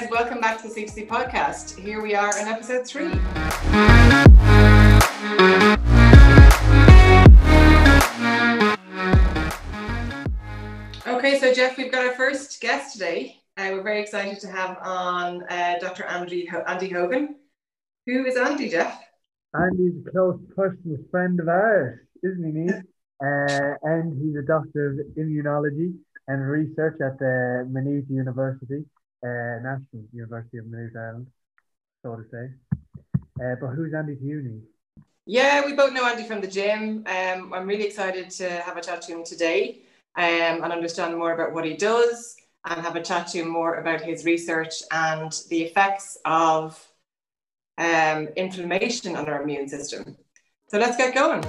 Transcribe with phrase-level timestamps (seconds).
[0.00, 0.10] guys.
[0.10, 1.78] Welcome back to the CTC podcast.
[1.78, 3.12] Here we are in episode three.
[11.06, 13.36] Okay, so Jeff, we've got our first guest today.
[13.56, 16.04] Uh, we're very excited to have on uh, Dr.
[16.04, 17.36] Andy, Andy Hogan.
[18.06, 19.02] Who is Andy, Jeff?
[19.54, 22.82] Andy's a close personal friend of ours, isn't he, Neil?
[23.22, 25.92] Uh, and he's a doctor of immunology
[26.28, 28.82] and research at the Maynooth University,
[29.22, 31.26] uh, National University of New Ireland,
[32.02, 32.50] so to say.
[33.42, 34.62] Uh, but who's Andy you,
[35.26, 37.04] Yeah, we both know Andy from the gym.
[37.06, 39.82] Um, I'm really excited to have a chat to him today
[40.16, 43.76] um, and understand more about what he does and have a chat to him more
[43.76, 46.86] about his research and the effects of
[47.78, 50.16] um, inflammation on our immune system.
[50.68, 51.42] So let's get going.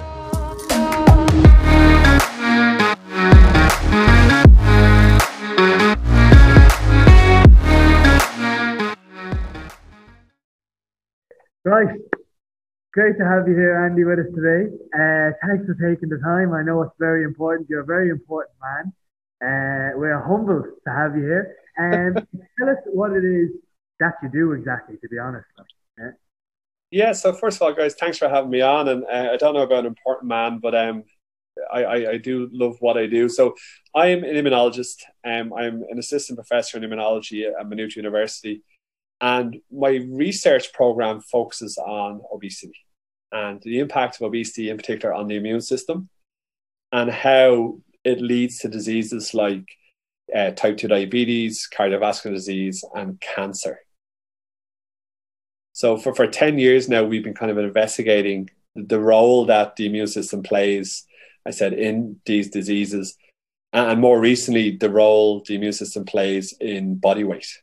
[11.72, 11.96] Right.
[12.92, 14.68] Great to have you here, Andy, with us today.
[14.92, 16.52] Uh, thanks for taking the time.
[16.52, 17.66] I know it's very important.
[17.70, 18.92] You're a very important man.
[19.40, 21.56] Uh, we're humbled to have you here.
[21.78, 22.16] And
[22.58, 23.52] tell us what it is
[24.00, 25.46] that you do exactly, to be honest.
[25.96, 26.10] Yeah.
[26.90, 28.88] yeah, so first of all, guys, thanks for having me on.
[28.88, 31.04] And uh, I don't know about an important man, but um,
[31.72, 33.30] I, I, I, do love what I do.
[33.30, 33.54] So
[33.94, 35.04] I'm an immunologist.
[35.24, 38.62] Um, I'm an assistant professor in immunology at Maynooth University.
[39.22, 42.74] And my research program focuses on obesity
[43.30, 46.08] and the impact of obesity, in particular, on the immune system
[46.90, 49.64] and how it leads to diseases like
[50.34, 53.78] uh, type 2 diabetes, cardiovascular disease, and cancer.
[55.72, 59.86] So, for, for 10 years now, we've been kind of investigating the role that the
[59.86, 61.06] immune system plays,
[61.46, 63.16] I said, in these diseases.
[63.72, 67.61] And more recently, the role the immune system plays in body weight.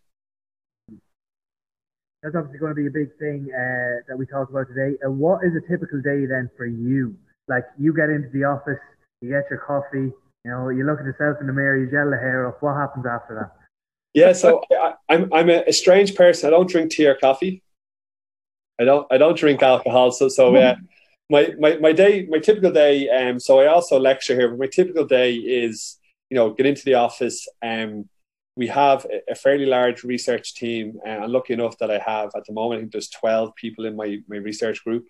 [2.21, 4.97] That's obviously going to be a big thing uh, that we talk about today.
[5.05, 7.15] Uh, what is a typical day then for you?
[7.47, 8.79] Like you get into the office,
[9.21, 10.11] you get your coffee,
[10.43, 12.55] you know, you look at yourself in the mirror, you gel the hair off.
[12.59, 13.59] What happens after that?
[14.13, 16.47] Yeah, so I, am I'm, I'm a, a, strange person.
[16.47, 17.63] I don't drink tea or coffee.
[18.79, 20.11] I don't I don't drink alcohol.
[20.11, 20.75] So so uh,
[21.29, 23.09] my, my my day my typical day.
[23.09, 24.49] Um, so I also lecture here.
[24.49, 25.97] But my typical day is
[26.29, 27.47] you know get into the office.
[27.61, 28.09] Um,
[28.59, 30.99] we have a fairly large research team.
[31.05, 32.79] And I'm lucky enough that I have at the moment.
[32.79, 35.05] I think there's 12 people in my my research group.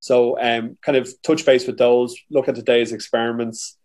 [0.00, 3.78] So um, kind of touch base with those, look at today's experiments,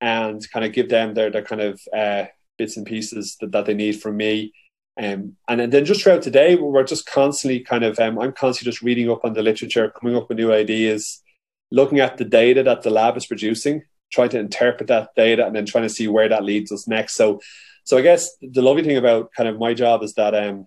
[0.00, 2.24] and kind of give them their, their kind of uh,
[2.58, 4.52] bits and pieces that, that they need from me.
[5.00, 8.82] Um, and then just throughout today, we're just constantly kind of, um, I'm constantly just
[8.82, 11.22] reading up on the literature, coming up with new ideas,
[11.70, 15.54] looking at the data that the lab is producing, trying to interpret that data, and
[15.54, 17.14] then trying to see where that leads us next.
[17.14, 17.40] So,
[17.86, 20.66] so I guess the lovely thing about kind of my job is that um,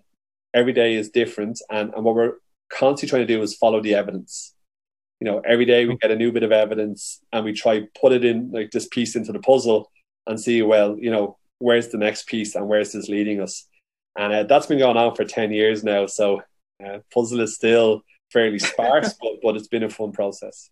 [0.54, 2.32] every day is different, and, and what we're
[2.72, 4.54] constantly trying to do is follow the evidence.
[5.20, 8.12] You know every day we get a new bit of evidence and we try put
[8.12, 9.92] it in like this piece into the puzzle
[10.26, 13.66] and see well you know where's the next piece and where's this leading us?
[14.16, 16.40] And uh, that's been going on for 10 years now so
[16.82, 18.00] uh, puzzle is still
[18.32, 20.70] fairly sparse but, but it's been a fun process.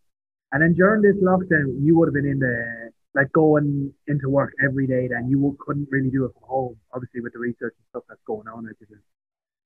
[0.52, 4.52] And then during this lockdown you would have been in the like going into work
[4.62, 7.86] every day then you couldn't really do it from home obviously with the research and
[7.90, 8.66] stuff that's going on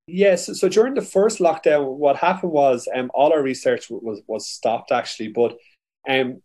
[0.07, 0.59] Yes.
[0.59, 4.91] So during the first lockdown, what happened was um, all our research was was stopped
[4.91, 5.57] actually, but
[6.09, 6.43] um,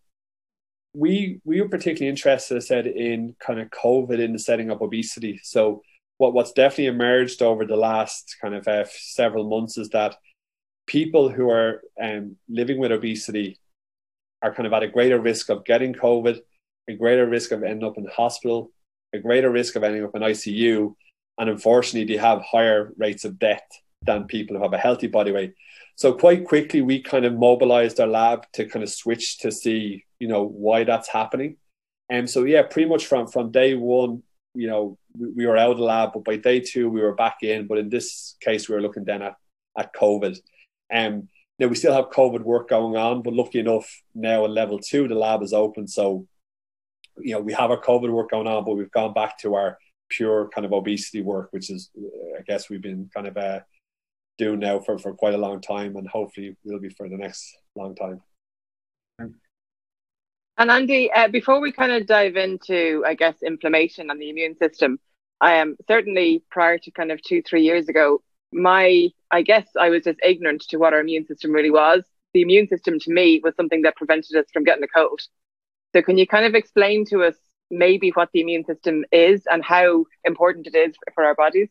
[0.93, 4.81] we we were particularly interested, I said, in kind of COVID in the setting of
[4.81, 5.39] obesity.
[5.43, 5.81] So
[6.17, 10.15] what what's definitely emerged over the last kind of uh, several months is that
[10.85, 13.59] people who are um, living with obesity
[14.41, 16.39] are kind of at a greater risk of getting COVID,
[16.89, 18.71] a greater risk of ending up in hospital,
[19.13, 20.93] a greater risk of ending up in ICU,
[21.37, 23.67] and unfortunately they have higher rates of death
[24.03, 25.53] than people who have a healthy body weight.
[25.95, 30.05] So quite quickly we kind of mobilized our lab to kind of switch to see
[30.19, 31.57] you know why that's happening.
[32.09, 34.23] And so yeah pretty much from from day one
[34.53, 37.15] you know we, we were out of the lab but by day two we were
[37.15, 37.67] back in.
[37.67, 39.35] But in this case we were looking then at
[39.77, 40.39] at covid.
[40.89, 41.29] And um,
[41.59, 45.07] now we still have covid work going on but lucky enough now at level two
[45.07, 45.87] the lab is open.
[45.87, 46.27] So
[47.19, 49.77] you know we have our covid work going on but we've gone back to our
[50.09, 51.89] pure kind of obesity work, which is,
[52.37, 53.59] I guess, we've been kind of uh,
[54.37, 57.57] doing now for, for quite a long time, and hopefully will be for the next
[57.75, 58.21] long time.
[60.59, 64.57] And Andy, uh, before we kind of dive into, I guess, inflammation and the immune
[64.57, 64.99] system,
[65.39, 69.89] I am certainly prior to kind of two, three years ago, my, I guess I
[69.89, 72.03] was just ignorant to what our immune system really was.
[72.33, 75.21] The immune system to me was something that prevented us from getting a cold.
[75.97, 77.33] So can you kind of explain to us
[77.71, 81.69] maybe what the immune system is and how important it is for our bodies?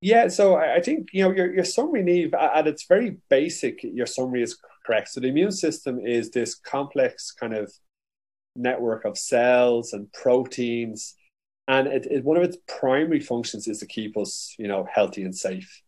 [0.00, 4.06] Yeah, so I think you know your your summary, Neve, at its very basic, your
[4.06, 5.10] summary is correct.
[5.10, 7.70] So the immune system is this complex kind of
[8.56, 11.14] network of cells and proteins,
[11.66, 15.22] and it, it, one of its primary functions is to keep us, you know, healthy
[15.22, 15.82] and safe.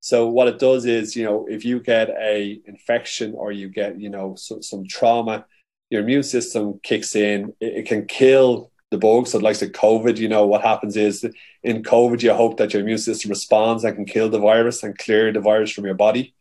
[0.00, 3.98] So what it does is, you know, if you get a infection or you get,
[3.98, 5.46] you know, so, some trauma,
[5.92, 7.54] your immune system kicks in.
[7.60, 9.30] It, it can kill the bugs.
[9.30, 11.24] So, like the COVID, you know, what happens is
[11.62, 14.96] in COVID, you hope that your immune system responds and can kill the virus and
[14.96, 16.34] clear the virus from your body.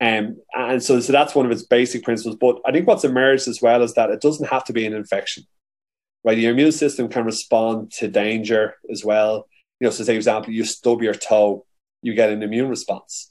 [0.00, 2.36] Um, and so, so that's one of its basic principles.
[2.40, 4.94] But I think what's emerged as well is that it doesn't have to be an
[4.94, 5.44] infection,
[6.24, 6.38] right?
[6.38, 9.46] Your immune system can respond to danger as well.
[9.78, 11.66] You know, so say, for example, you stub your toe
[12.02, 13.30] you get an immune response.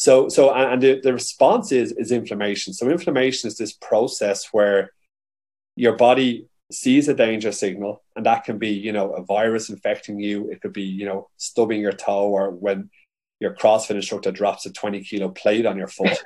[0.00, 2.72] So, so and the, the response is, is inflammation.
[2.72, 4.92] So inflammation is this process where
[5.76, 10.18] your body sees a danger signal, and that can be, you know, a virus infecting
[10.18, 10.48] you.
[10.50, 12.88] It could be, you know, stubbing your toe, or when
[13.40, 16.18] your CrossFit instructor drops a 20 kilo plate on your foot,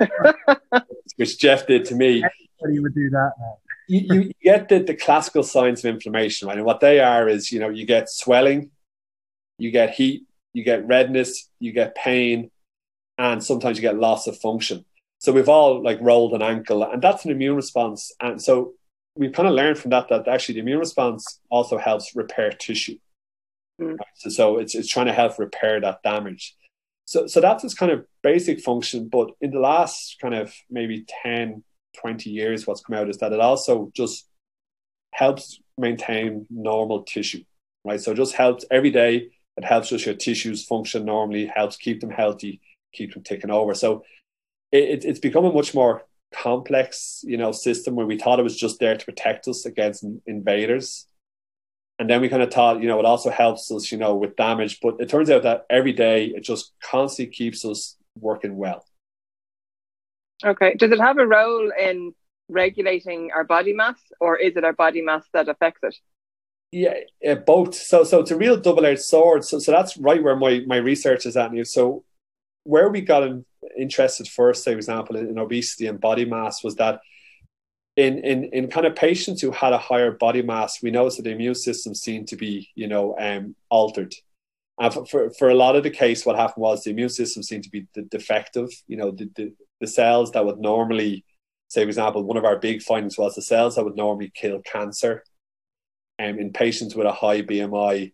[1.16, 2.22] which Jeff did to me.
[2.62, 3.32] Everybody would do that.
[3.88, 6.58] You, you get the, the classical signs of inflammation, right?
[6.58, 8.70] And what they are is, you know, you get swelling,
[9.58, 12.52] you get heat, you get redness, you get pain,
[13.18, 14.84] and sometimes you get loss of function.
[15.18, 18.12] So we've all like rolled an ankle, and that's an immune response.
[18.20, 18.74] And so
[19.16, 22.98] we've kind of learned from that that actually the immune response also helps repair tissue.
[23.80, 23.98] Mm.
[23.98, 24.08] Right?
[24.16, 26.54] So, so it's it's trying to help repair that damage.
[27.06, 29.08] So so that's its kind of basic function.
[29.08, 31.62] But in the last kind of maybe 10,
[31.96, 34.28] 20 years, what's come out is that it also just
[35.12, 37.44] helps maintain normal tissue.
[37.84, 38.00] Right.
[38.00, 42.00] So it just helps every day it helps just your tissues function normally, helps keep
[42.00, 42.60] them healthy,
[42.94, 43.74] keep them ticking over.
[43.74, 44.04] So
[44.72, 48.56] it, it's become a much more complex, you know, system where we thought it was
[48.56, 51.06] just there to protect us against invaders.
[51.98, 54.36] And then we kind of thought, you know, it also helps us, you know, with
[54.36, 54.80] damage.
[54.80, 58.84] But it turns out that every day it just constantly keeps us working well.
[60.44, 60.74] Okay.
[60.74, 62.12] Does it have a role in
[62.48, 65.96] regulating our body mass, or is it our body mass that affects it?
[66.74, 66.94] yeah,
[67.26, 67.74] uh, both.
[67.74, 69.44] So, so it's a real double-edged sword.
[69.44, 71.62] So, so that's right where my my research is at now.
[71.62, 72.04] So,
[72.64, 73.44] where we got in,
[73.78, 77.00] interested first, say, for example, in, in obesity and body mass, was that
[77.96, 81.24] in in in kind of patients who had a higher body mass, we noticed that
[81.24, 84.14] the immune system seemed to be, you know, um, altered.
[84.78, 87.44] And for, for, for a lot of the case, what happened was the immune system
[87.44, 88.70] seemed to be defective.
[88.88, 91.24] You know, the, the, the cells that would normally,
[91.68, 94.60] say, for example, one of our big findings was the cells that would normally kill
[94.62, 95.22] cancer
[96.18, 98.12] um, in patients with a high BMI,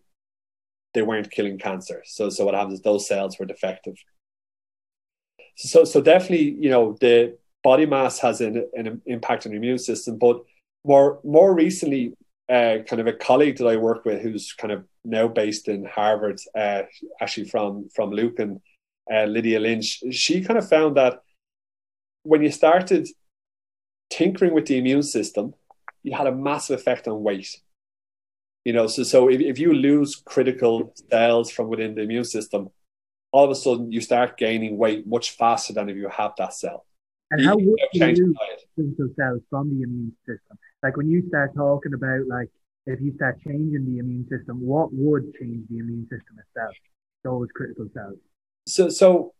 [0.93, 2.03] they weren't killing cancer.
[2.05, 3.95] So, so what happens is those cells were defective.
[5.55, 9.77] So, so definitely, you know, the body mass has an, an impact on the immune
[9.77, 10.17] system.
[10.17, 10.41] But
[10.83, 12.13] more, more recently,
[12.49, 15.85] uh, kind of a colleague that I work with, who's kind of now based in
[15.85, 16.83] Harvard, uh,
[17.21, 18.61] actually from from Lucan,
[19.11, 21.21] uh, Lydia Lynch, she kind of found that
[22.23, 23.07] when you started
[24.09, 25.53] tinkering with the immune system,
[26.03, 27.61] you had a massive effect on weight.
[28.65, 32.69] You know, so so if, if you lose critical cells from within the immune system,
[33.31, 36.53] all of a sudden you start gaining weight much faster than if you have that
[36.53, 36.85] cell.
[37.31, 38.35] And how would you lose
[38.75, 40.57] critical cells from the immune system?
[40.83, 42.49] Like when you start talking about like
[42.85, 46.75] if you start changing the immune system, what would change the immune system itself?
[47.23, 48.17] Those critical cells.
[48.67, 49.33] So so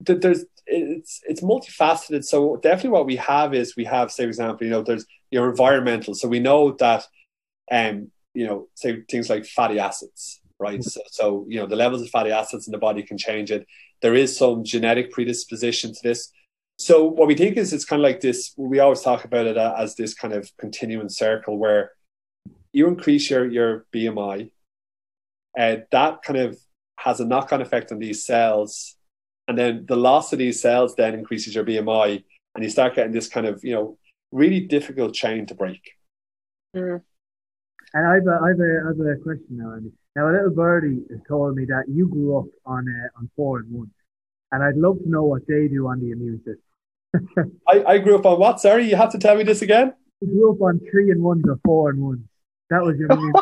[0.00, 2.24] there's it's it's multifaceted.
[2.24, 5.50] So definitely what we have is we have, say for example, you know, there's your
[5.50, 6.14] environmental.
[6.14, 7.06] So we know that
[7.70, 10.82] um you know, say things like fatty acids, right?
[10.82, 13.66] So, so, you know, the levels of fatty acids in the body can change it.
[14.02, 16.32] There is some genetic predisposition to this.
[16.78, 18.52] So what we think is it's kind of like this.
[18.56, 21.92] We always talk about it as this kind of continuing circle where
[22.72, 24.50] you increase your your BMI,
[25.56, 26.56] and uh, that kind of
[26.98, 28.94] has a knock on effect on these cells,
[29.48, 32.22] and then the loss of these cells then increases your BMI,
[32.54, 33.98] and you start getting this kind of you know
[34.30, 35.82] really difficult chain to break.
[36.76, 37.02] Mm.
[37.94, 39.90] And I've a, I've a, I've a question now, Andy.
[40.16, 43.60] Now, a little birdie has told me that you grew up on uh, on four
[43.60, 43.90] and one,
[44.52, 47.52] and I'd love to know what they do on the immune system.
[47.68, 48.60] I, I grew up on what?
[48.60, 49.94] Sorry, you have to tell me this again.
[50.20, 52.28] You grew up on three and one to four and one.
[52.70, 53.32] That was your immune.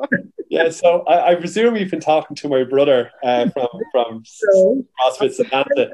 [0.50, 4.84] yeah, so I, I, presume you've been talking to my brother uh, from from so,
[5.00, 5.90] CrossFit Savannah.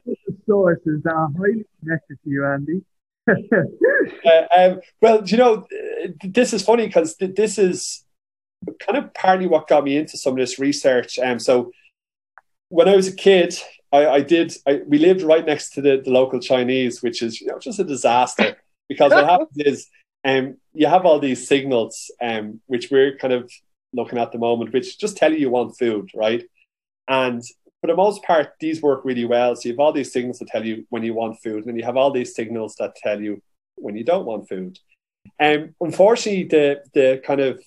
[0.47, 2.83] Sources that are highly connected to you, Andy.
[3.29, 5.67] uh, um, well, you know,
[6.23, 8.05] this is funny because th- this is
[8.81, 11.19] kind of partly what got me into some of this research.
[11.19, 11.73] Um, so
[12.69, 13.55] when I was a kid,
[13.93, 14.55] I, I did.
[14.67, 17.79] I, we lived right next to the, the local Chinese, which is you know just
[17.79, 18.57] a disaster
[18.89, 19.89] because what happens is
[20.25, 23.51] um, you have all these signals, um, which we're kind of
[23.93, 26.45] looking at the moment, which just tell you you want food, right?
[27.09, 27.43] And
[27.81, 29.55] for the most part, these work really well.
[29.55, 31.77] So you have all these signals that tell you when you want food, and then
[31.77, 33.41] you have all these signals that tell you
[33.77, 34.79] when you don't want food.
[35.39, 37.63] And um, unfortunately, the the kind of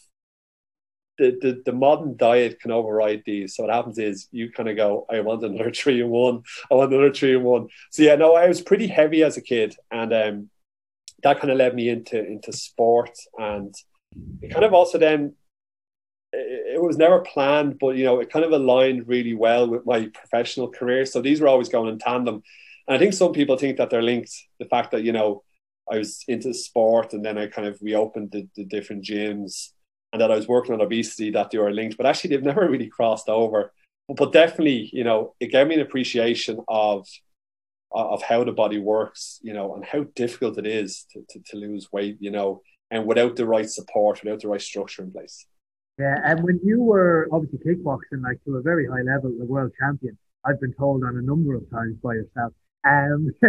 [1.20, 3.56] the, the, the modern diet can override these.
[3.56, 6.42] So what happens is you kind of go, I want another three and one.
[6.72, 7.68] I want another three and one.
[7.92, 10.50] So yeah, no, I was pretty heavy as a kid, and um,
[11.22, 13.76] that kind of led me into into sport, and
[14.42, 15.36] it kind of also then
[16.32, 20.08] it was never planned, but you know, it kind of aligned really well with my
[20.08, 21.06] professional career.
[21.06, 22.44] So these were always going in tandem.
[22.88, 24.32] And I think some people think that they're linked.
[24.60, 25.44] The fact that, you know,
[25.92, 29.70] I was into sport and then I kind of reopened the, the different gyms
[30.12, 31.98] and that I was working on obesity, that they were linked.
[31.98, 33.72] But actually they've never really crossed over.
[34.18, 37.08] But, definitely, you know, it gave me an appreciation of
[37.92, 41.58] of how the body works, you know, and how difficult it is to, to, to
[41.58, 42.62] lose weight, you know,
[42.92, 45.48] and without the right support, without the right structure in place.
[45.98, 49.72] Yeah, and when you were obviously kickboxing like to a very high level, the world
[49.80, 52.54] champion, I've been told on a number of times by yourself.
[52.88, 53.32] Um,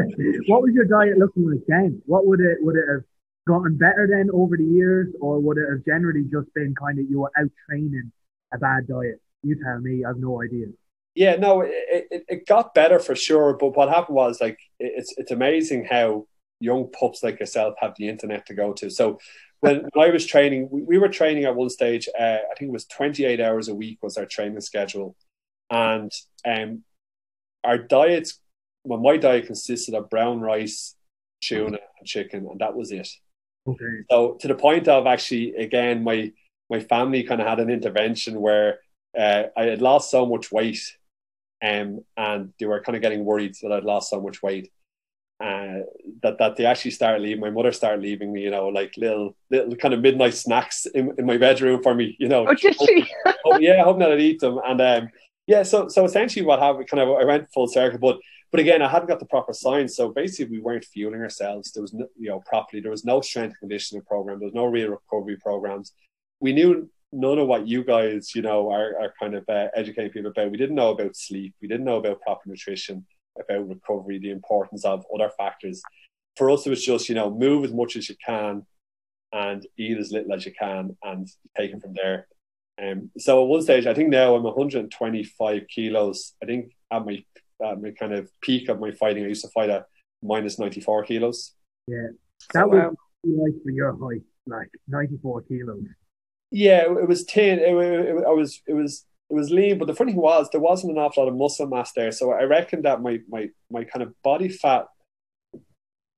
[0.49, 2.03] what was your diet looking like then?
[2.07, 3.05] What would it would it have
[3.47, 7.09] gotten better then over the years, or would it have generally just been kind of
[7.09, 8.13] you were out training
[8.53, 9.21] a bad diet?
[9.43, 10.05] You tell me.
[10.05, 10.67] I've no idea.
[11.15, 11.73] Yeah, no, it,
[12.11, 13.55] it, it got better for sure.
[13.55, 16.27] But what happened was like it's it's amazing how
[16.61, 18.91] young pups like yourself have the internet to go to.
[18.91, 19.19] So
[19.61, 22.09] when, when I was training, we, we, were training at one stage.
[22.19, 25.17] Uh, I think it was 28 hours a week was our training schedule,
[25.71, 26.13] and
[26.47, 26.85] um,
[27.65, 28.39] our diets.
[28.85, 30.95] Well, my diet consisted of brown rice,
[31.43, 33.09] tuna, and chicken, and that was it.
[33.67, 34.05] Okay.
[34.11, 36.33] So to the point of actually, again, my
[36.69, 38.79] my family kind of had an intervention where
[39.19, 40.81] uh, I had lost so much weight,
[41.63, 44.71] um, and they were kind of getting worried that I'd lost so much weight
[45.41, 45.81] uh,
[46.23, 47.41] that that they actually started leaving.
[47.41, 51.15] My mother started leaving me, you know, like little little kind of midnight snacks in,
[51.19, 52.47] in my bedroom for me, you know.
[52.47, 53.07] Oh, did she?
[53.47, 54.61] oh, yeah, hoping that I'd eat them.
[54.65, 55.09] And um,
[55.47, 58.19] yeah, so so essentially what happened, kind of, I went full circle, but
[58.51, 59.97] but again, I hadn't got the proper science.
[59.97, 61.73] So basically, we weren't fueling ourselves.
[61.73, 62.81] There was no, you know properly.
[62.81, 64.39] There was no strength conditioning program.
[64.39, 65.93] There was no real recovery programs.
[66.41, 70.11] We knew none of what you guys, you know, are, are kind of uh, educating
[70.11, 70.51] people about.
[70.51, 71.55] We didn't know about sleep.
[71.61, 73.07] We didn't know about proper nutrition
[73.39, 75.83] about recovery, the importance of other factors.
[76.37, 78.67] For us, it was just, you know, move as much as you can
[79.33, 82.27] and eat as little as you can and take it from there.
[82.83, 86.35] Um, so at one stage, I think now I'm 125 kilos.
[86.43, 87.25] I think at my,
[87.63, 89.87] at my kind of peak of my fighting, I used to fight at
[90.23, 91.53] minus 94 kilos.
[91.87, 92.09] Yeah,
[92.55, 95.85] that so, was um, like for your height, like 94 kilos.
[96.51, 97.59] Yeah, it was 10.
[97.59, 100.49] It, it, it, I was, it was it was lean, but the funny thing was
[100.51, 102.11] there wasn't an awful lot of muscle mass there.
[102.11, 104.87] So I reckon that my my my kind of body fat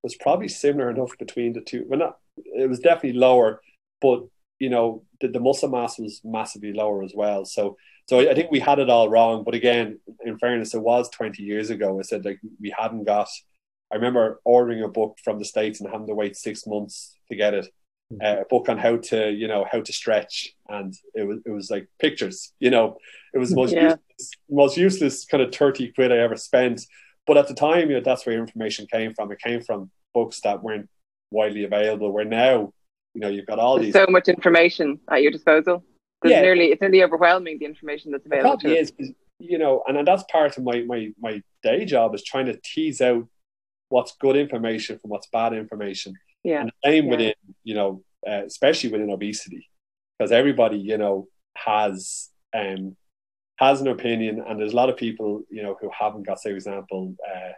[0.02, 1.84] was probably similar enough between the two.
[1.88, 3.60] Well, not it was definitely lower,
[4.00, 4.24] but
[4.58, 7.44] you know the, the muscle mass was massively lower as well.
[7.44, 7.76] So
[8.12, 9.42] so I, think we had it all wrong.
[9.42, 11.98] But again, in fairness, it was twenty years ago.
[11.98, 13.28] I said like we hadn't got.
[13.90, 17.36] I remember ordering a book from the states and having to wait six months to
[17.36, 17.68] get it
[18.22, 21.50] uh, a book on how to you know how to stretch and it was it
[21.50, 22.98] was like pictures you know
[23.32, 23.82] it was the most yeah.
[23.82, 26.82] useless, most useless kind of 30 quid I ever spent
[27.26, 30.40] but at the time you know that's where information came from it came from books
[30.42, 30.90] that weren't
[31.30, 32.72] widely available where now
[33.14, 35.82] you know you've got all There's these so much information at your disposal
[36.22, 36.40] There's yeah.
[36.42, 38.92] nearly it's nearly overwhelming the information that's available it is
[39.38, 42.58] you know and, and that's part of my my my day job is trying to
[42.64, 43.26] tease out
[43.88, 46.14] what's good information from what's bad information
[46.44, 46.60] yeah.
[46.60, 47.10] And the same yeah.
[47.10, 49.68] within, you know, uh, especially within obesity,
[50.18, 52.96] because everybody, you know, has um
[53.58, 56.50] has an opinion, and there's a lot of people, you know, who haven't got, say,
[56.50, 57.52] for example, uh,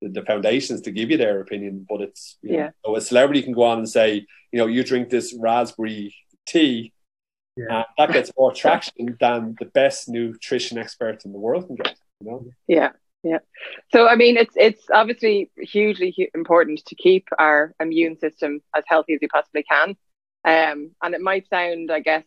[0.00, 1.84] the, the foundations to give you their opinion.
[1.88, 2.70] But it's, you yeah.
[2.86, 6.14] know, a celebrity can go on and say, you know, you drink this raspberry
[6.46, 6.92] tea.
[7.56, 7.84] Yeah.
[7.98, 11.94] that gets more traction than the best nutrition expert in the world can get.
[12.20, 12.46] You know?
[12.66, 12.90] Yeah,
[13.22, 13.38] yeah.
[13.92, 18.84] So, I mean, it's it's obviously hugely hu- important to keep our immune system as
[18.86, 19.90] healthy as we possibly can.
[20.44, 22.24] Um, and it might sound, I guess,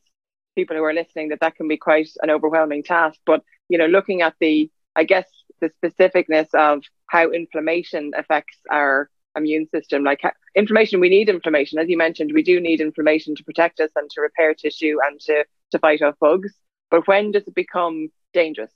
[0.55, 3.19] people who are listening that that can be quite an overwhelming task.
[3.25, 5.27] But you know, looking at the, I guess,
[5.59, 10.21] the specificness of how inflammation affects our immune system, like
[10.55, 14.09] inflammation, we need inflammation, as you mentioned, we do need inflammation to protect us and
[14.11, 16.53] to repair tissue and to to fight off bugs.
[16.89, 18.71] But when does it become dangerous?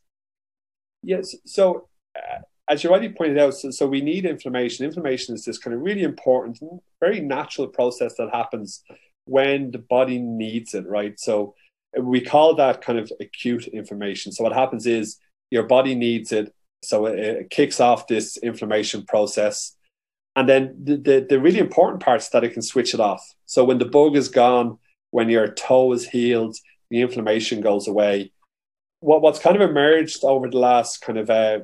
[1.03, 1.35] Yes.
[1.45, 2.39] So uh,
[2.69, 4.85] as you already pointed out, so, so we need inflammation.
[4.85, 6.59] Inflammation is this kind of really important,
[6.99, 8.83] very natural process that happens
[9.25, 11.19] when the body needs it, right?
[11.19, 11.55] So
[11.99, 14.31] we call that kind of acute inflammation.
[14.31, 15.17] So what happens is
[15.49, 16.53] your body needs it,
[16.83, 19.75] so it, it kicks off this inflammation process.
[20.35, 23.21] And then the, the, the really important part is that it can switch it off.
[23.45, 24.77] So when the bug is gone,
[25.09, 26.55] when your toe is healed,
[26.89, 28.31] the inflammation goes away,
[29.01, 31.59] what what's kind of emerged over the last kind of uh,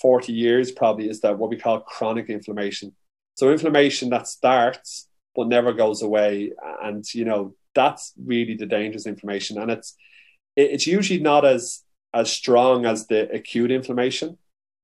[0.00, 2.94] 40 years probably is that what we call chronic inflammation.
[3.36, 6.52] So inflammation that starts but never goes away,
[6.82, 9.94] and you know that's really the dangerous inflammation, and it's
[10.56, 14.36] it's usually not as as strong as the acute inflammation.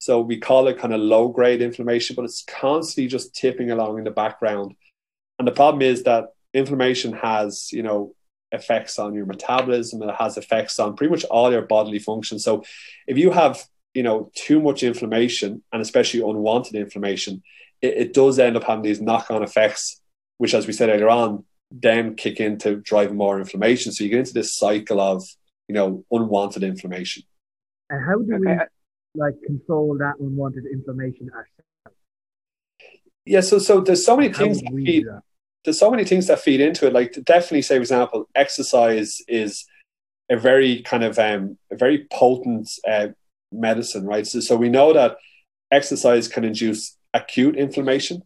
[0.07, 3.99] So we call it kind of low grade inflammation, but it's constantly just tipping along
[3.99, 4.77] in the background.
[5.41, 8.15] And the problem is that inflammation has, you know,
[8.53, 12.45] effects on your metabolism and it has effects on pretty much all your bodily functions.
[12.45, 12.63] So
[13.09, 17.43] if you have, you know, too much inflammation and especially unwanted inflammation,
[17.83, 20.01] it, it does end up having these knock-on effects,
[20.39, 23.91] which as we said earlier on, then kick into driving more inflammation.
[23.91, 25.25] So you get into this cycle of,
[25.67, 27.25] you know, unwanted inflammation.
[27.91, 28.53] And how do okay.
[28.53, 28.67] we
[29.17, 31.97] like control that unwanted inflammation ourselves?
[33.25, 35.23] Yeah, so so there's so many things that feed, that?
[35.65, 36.93] there's so many things that feed into it.
[36.93, 39.67] Like definitely, say for example, exercise is
[40.31, 43.09] a very kind of um, a very potent uh,
[43.53, 44.27] medicine, right?
[44.27, 45.17] So, so we know that
[45.71, 48.23] exercise can induce acute inflammation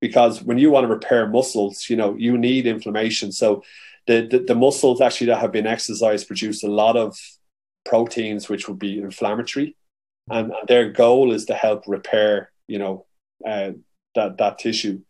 [0.00, 3.32] because when you want to repair muscles, you know you need inflammation.
[3.32, 3.62] So
[4.06, 7.16] the, the, the muscles actually that have been exercised produce a lot of
[7.84, 9.76] proteins which would be inflammatory,
[10.30, 13.06] and their goal is to help repair, you know,
[13.46, 13.72] uh,
[14.14, 15.00] that that tissue.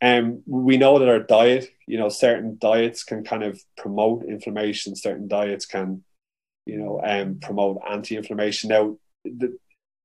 [0.00, 4.24] And um, we know that our diet, you know, certain diets can kind of promote
[4.24, 4.96] inflammation.
[4.96, 6.04] Certain diets can,
[6.66, 8.68] you know, um, promote anti-inflammation.
[8.68, 9.56] Now, the,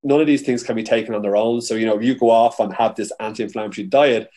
[0.04, 1.62] none of these things can be taken on their own.
[1.62, 4.30] So, you know, if you go off and have this anti-inflammatory diet,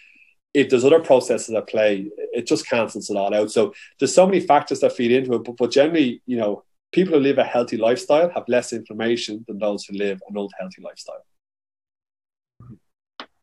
[0.53, 3.51] if there's other processes at play, it just cancels it all out.
[3.51, 5.45] So there's so many factors that feed into it.
[5.45, 9.59] But, but generally, you know, people who live a healthy lifestyle have less inflammation than
[9.59, 11.25] those who live an unhealthy lifestyle.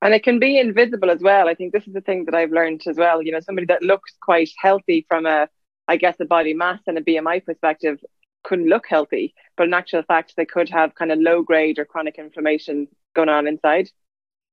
[0.01, 1.49] And it can be invisible as well.
[1.49, 3.21] I think this is the thing that I've learned as well.
[3.21, 5.49] You know, somebody that looks quite healthy from a,
[5.89, 7.99] I guess, a body mass and a BMI perspective
[8.43, 11.83] couldn't look healthy, but in actual fact, they could have kind of low grade or
[11.83, 13.89] chronic inflammation going on inside.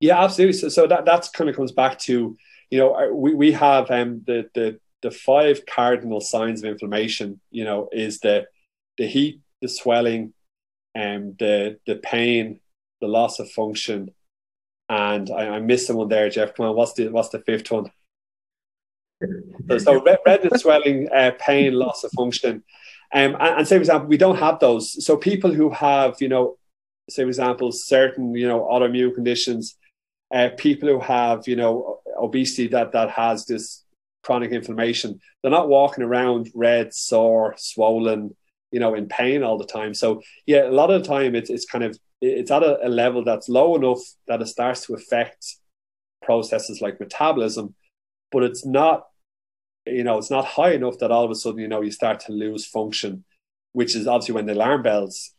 [0.01, 0.59] Yeah, absolutely.
[0.59, 2.37] So, so that that's kind of comes back to,
[2.71, 7.65] you know, we, we have um, the, the, the five cardinal signs of inflammation, you
[7.65, 8.47] know, is the,
[8.99, 10.33] the heat, the swelling,
[10.95, 12.61] and um, the, the pain,
[13.01, 14.11] the loss of function,
[14.89, 16.55] and I, I missed someone there, Jeff.
[16.55, 17.91] Come on, what's the what's the fifth one?
[19.69, 22.63] so, so redness, swelling, uh, pain, loss of function.
[23.15, 25.05] Um, and, and, say, for example, we don't have those.
[25.05, 26.59] So people who have, you know,
[27.09, 29.77] say, for example, certain, you know, autoimmune conditions,
[30.35, 33.85] uh, people who have, you know, obesity that that has this
[34.23, 38.35] chronic inflammation, they're not walking around red, sore, swollen,
[38.77, 39.95] you know, in pain all the time.
[39.95, 42.91] So yeah, a lot of the time it's it's kind of it's at a, a
[42.91, 45.43] level that's low enough that it starts to affect
[46.23, 47.75] processes like metabolism,
[48.31, 49.07] but it's not,
[49.87, 52.21] you know, it's not high enough that all of a sudden, you know, you start
[52.27, 53.25] to lose function,
[53.73, 55.33] which is obviously when the alarm bells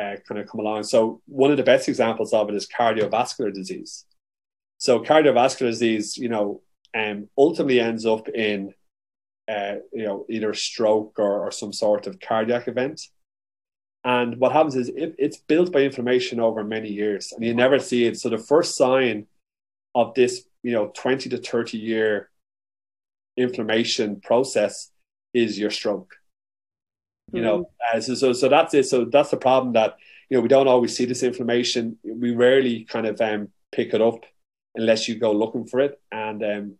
[0.00, 0.84] uh, kind of come along.
[0.84, 4.04] So one of the best examples of it is cardiovascular disease.
[4.78, 6.62] So cardiovascular disease, you know,
[6.94, 8.72] um, ultimately ends up in
[9.48, 13.00] uh, you know, either a stroke or, or some sort of cardiac event.
[14.04, 17.78] And what happens is it, it's built by inflammation over many years, and you never
[17.78, 18.18] see it.
[18.18, 19.26] So the first sign
[19.94, 22.30] of this, you know, twenty to thirty year
[23.36, 24.90] inflammation process
[25.32, 26.14] is your stroke.
[27.32, 27.46] You mm-hmm.
[27.46, 28.84] know, uh, so, so so that's it.
[28.84, 29.96] So that's the problem that
[30.28, 31.98] you know we don't always see this inflammation.
[32.04, 34.20] We rarely kind of um, pick it up
[34.74, 36.74] unless you go looking for it, and um,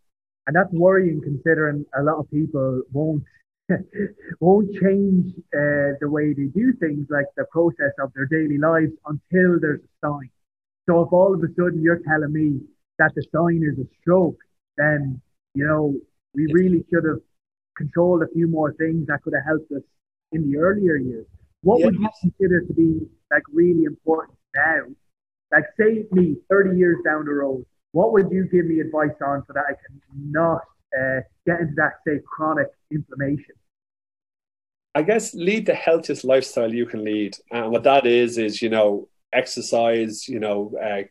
[0.47, 3.23] and that's worrying considering a lot of people won't
[4.41, 8.93] won't change uh, the way they do things like the process of their daily lives
[9.07, 10.29] until there's a sign.
[10.87, 12.61] So if all of a sudden you're telling me
[12.99, 14.37] that the sign is a stroke,
[14.77, 15.21] then
[15.55, 15.95] you know
[16.35, 17.21] we really should have
[17.77, 19.83] controlled a few more things that could have helped us
[20.33, 21.27] in the earlier years.
[21.63, 24.83] What would you consider to be like really important now?
[25.51, 29.45] Like say me 30 years down the road, what would you give me advice on
[29.47, 30.01] so that I can
[30.33, 30.63] not
[30.99, 33.55] uh, get into that, say, chronic inflammation?
[34.97, 37.37] I guess lead the healthiest lifestyle you can lead.
[37.53, 41.03] And what that is, is, you know, exercise, you know, uh,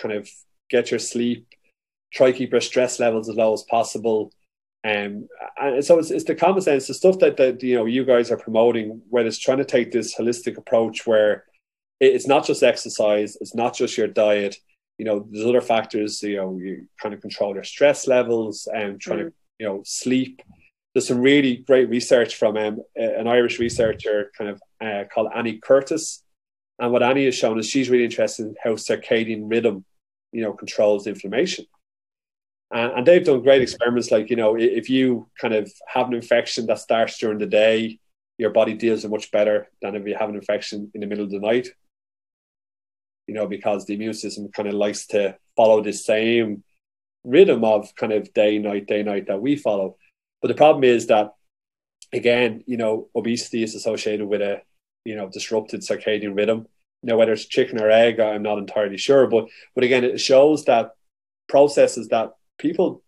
[0.00, 0.30] kind of
[0.70, 1.48] get your sleep,
[2.12, 4.32] try keep your stress levels as low as possible.
[4.84, 5.28] Um,
[5.60, 8.30] and so it's, it's the common sense, the stuff that, that, you know, you guys
[8.30, 11.44] are promoting, where it's trying to take this holistic approach where
[11.98, 14.56] it's not just exercise, it's not just your diet,
[15.00, 19.00] you know, there's other factors, you know, you kind of control your stress levels and
[19.00, 19.28] trying mm.
[19.28, 20.42] to, you know, sleep.
[20.92, 25.56] There's some really great research from um, an Irish researcher kind of uh, called Annie
[25.56, 26.22] Curtis.
[26.78, 29.86] And what Annie has shown is she's really interested in how circadian rhythm,
[30.32, 31.64] you know, controls inflammation.
[32.70, 36.14] And, and they've done great experiments like, you know, if you kind of have an
[36.14, 37.98] infection that starts during the day,
[38.36, 41.24] your body deals with much better than if you have an infection in the middle
[41.24, 41.68] of the night.
[43.30, 46.64] You know, because the immune system kind of likes to follow the same
[47.22, 49.96] rhythm of kind of day, night, day, night that we follow.
[50.42, 51.26] But the problem is that,
[52.12, 54.62] again, you know, obesity is associated with a,
[55.04, 56.66] you know, disrupted circadian rhythm.
[57.04, 59.28] Know, whether it's chicken or egg, I'm not entirely sure.
[59.28, 59.44] But,
[59.76, 60.90] but again, it shows that
[61.48, 63.04] processes that people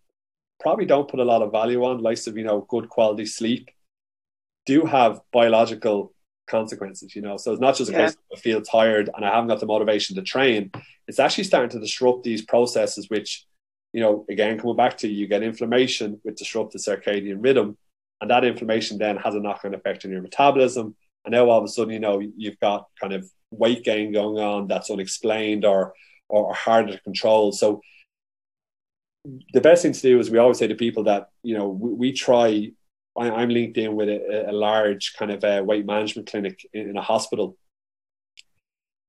[0.61, 3.69] probably don't put a lot of value on, like of, you know, good quality sleep,
[4.65, 6.12] do have biological
[6.47, 7.37] consequences, you know.
[7.37, 8.05] So it's not just a yeah.
[8.05, 10.71] case I feel tired and I haven't got the motivation to train.
[11.07, 13.45] It's actually starting to disrupt these processes, which,
[13.91, 17.77] you know, again, coming back to you get inflammation which with the circadian rhythm.
[18.21, 20.95] And that inflammation then has a knock on effect on your metabolism.
[21.25, 24.43] And now all of a sudden, you know, you've got kind of weight gain going
[24.43, 25.93] on that's unexplained or
[26.29, 27.51] or harder to control.
[27.51, 27.81] So
[29.53, 31.93] the best thing to do is we always say to people that you know we,
[31.93, 32.71] we try.
[33.17, 36.67] I, am linked in with a, a large kind of a uh, weight management clinic
[36.73, 37.57] in, in a hospital,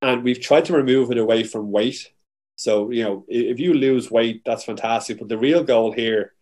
[0.03, 2.13] and we've tried to remove it away from weight.
[2.57, 5.19] So you know, if you lose weight, that's fantastic.
[5.19, 6.33] But the real goal here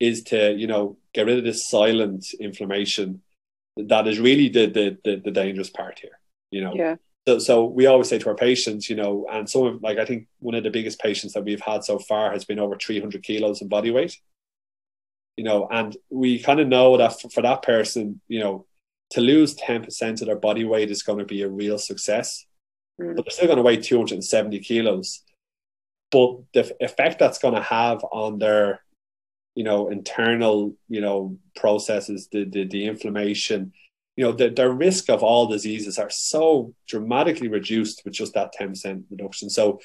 [0.00, 3.22] is to you know get rid of this silent inflammation
[3.76, 6.18] that is really the the the, the dangerous part here.
[6.50, 6.96] You know, yeah.
[7.26, 10.04] So, so we always say to our patients, you know, and some of like I
[10.04, 13.22] think one of the biggest patients that we've had so far has been over 300
[13.22, 14.18] kilos in body weight.
[15.38, 18.66] You know, and we kind of know that for, for that person, you know,
[19.10, 22.44] to lose 10% of their body weight is going to be a real success.
[23.00, 23.14] Mm.
[23.14, 25.22] But they're still going to weigh 270 kilos.
[26.10, 28.82] But the effect that's going to have on their,
[29.54, 33.72] you know, internal, you know, processes, the the, the inflammation,
[34.16, 38.52] you know, the, the risk of all diseases are so dramatically reduced with just that
[38.60, 39.48] 10% reduction.
[39.48, 39.78] So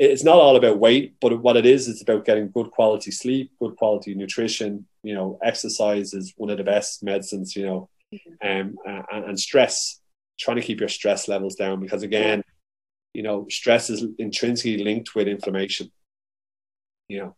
[0.00, 3.52] it's not all about weight, but what it is, it's about getting good quality sleep,
[3.60, 4.86] good quality nutrition.
[5.02, 8.48] You know, exercise is one of the best medicines, you know, mm-hmm.
[8.48, 10.00] um, and, and stress,
[10.38, 12.42] trying to keep your stress levels down because, again,
[13.12, 15.92] you know, stress is intrinsically linked with inflammation,
[17.08, 17.36] you know.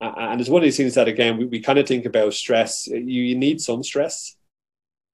[0.00, 2.86] And it's one of these things that, again, we, we kind of think about stress.
[2.86, 4.36] You, you need some stress,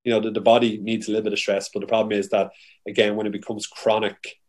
[0.04, 2.28] you know, the, the body needs a little bit of stress, but the problem is
[2.28, 2.50] that
[2.86, 4.41] again, when it becomes chronic,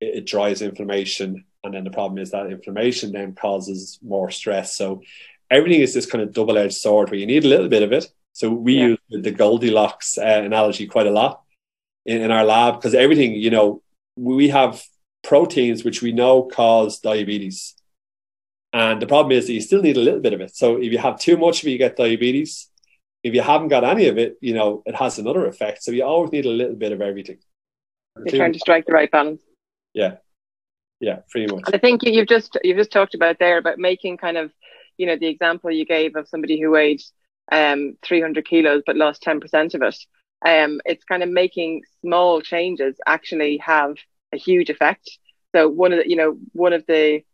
[0.00, 4.74] it, it drives inflammation, and then the problem is that inflammation then causes more stress.
[4.74, 5.02] So
[5.50, 8.06] everything is this kind of double-edged sword where you need a little bit of it.
[8.32, 8.86] So we yeah.
[8.86, 11.42] use the Goldilocks uh, analogy quite a lot
[12.06, 13.82] in, in our lab because everything, you know,
[14.16, 14.82] we have
[15.24, 17.74] proteins which we know cause diabetes.
[18.72, 20.54] And the problem is that you still need a little bit of it.
[20.54, 22.68] So if you have too much of it, you get diabetes
[23.22, 25.82] if you haven't got any of it, you know, it has another effect.
[25.82, 27.38] So you always need a little bit of everything.
[28.16, 29.42] You're trying to strike the right balance.
[29.98, 30.18] Yeah.
[31.00, 31.64] Yeah, pretty much.
[31.74, 34.52] I think you've just you've just talked about there about making kind of,
[34.96, 37.02] you know, the example you gave of somebody who weighed
[37.50, 39.96] um 300 kilos but lost 10% of it.
[40.46, 43.96] Um, it's kind of making small changes actually have
[44.32, 45.10] a huge effect.
[45.54, 47.24] So one of the, you know, one of the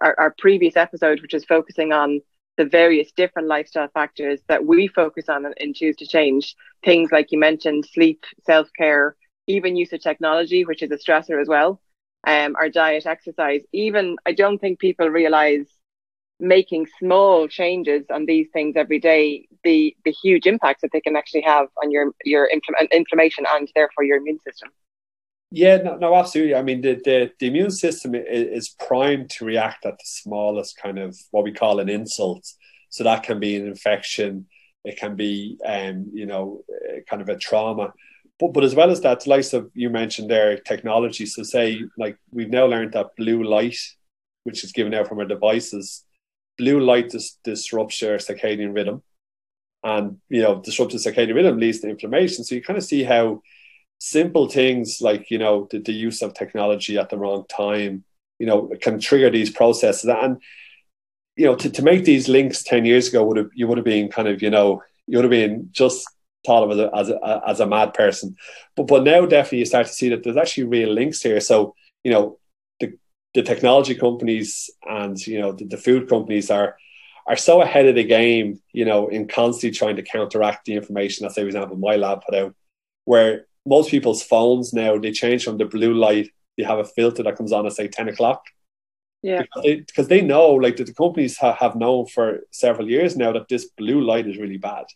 [0.00, 2.20] our, our previous episode, which is focusing on
[2.56, 6.56] the various different lifestyle factors that we focus on and choose to change.
[6.82, 11.40] Things like you mentioned, sleep, self care, even use of technology, which is a stressor
[11.40, 11.80] as well.
[12.26, 13.62] Um, our diet, exercise.
[13.72, 15.66] Even I don't think people realize
[16.38, 21.16] making small changes on these things every day, the the huge impacts that they can
[21.16, 22.48] actually have on your your
[22.92, 24.70] inflammation and therefore your immune system.
[25.52, 26.54] Yeah, no, no, absolutely.
[26.54, 30.96] I mean, the, the, the immune system is, primed to react at the smallest kind
[30.96, 32.46] of what we call an insult.
[32.88, 34.46] So that can be an infection,
[34.84, 36.62] it can be, um, you know,
[37.08, 37.92] kind of a trauma.
[38.40, 41.26] But, but as well as that, the likes of you mentioned there, technology.
[41.26, 43.78] So say, like we've now learned that blue light,
[44.44, 46.04] which is given out from our devices,
[46.58, 49.02] blue light dis- disrupts your circadian rhythm,
[49.84, 52.42] and you know, disrupted circadian rhythm leads to inflammation.
[52.44, 53.42] So you kind of see how
[54.00, 58.02] simple things like you know the, the use of technology at the wrong time
[58.38, 60.40] you know can trigger these processes and
[61.36, 63.84] you know to, to make these links 10 years ago would have you would have
[63.84, 66.08] been kind of you know you would have been just
[66.44, 68.36] thought of as a, as a, as a mad person
[68.76, 71.74] but but now definitely you start to see that there's actually real links here so
[72.04, 72.38] you know
[72.80, 72.92] the
[73.34, 76.76] the technology companies and you know the, the food companies are
[77.26, 81.24] are so ahead of the game you know in constantly trying to counteract the information
[81.24, 82.54] that say for example my lab put out
[83.04, 86.30] where most people's phones now they change from the blue light.
[86.56, 88.44] They have a filter that comes on at say ten o'clock.
[89.22, 92.90] Yeah, because they, because they know, like the, the companies ha- have known for several
[92.90, 94.86] years now that this blue light is really bad.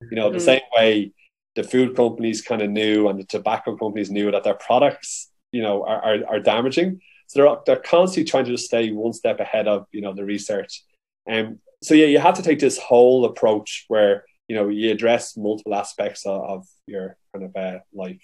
[0.00, 0.42] You know, the mm.
[0.42, 1.12] same way
[1.54, 5.62] the food companies kind of knew and the tobacco companies knew that their products, you
[5.62, 7.00] know, are, are, are damaging.
[7.28, 10.24] So they're, they're constantly trying to just stay one step ahead of, you know, the
[10.24, 10.84] research.
[11.26, 14.90] And um, so, yeah, you have to take this whole approach where you know you
[14.92, 18.22] address multiple aspects of, of your kind of uh, life.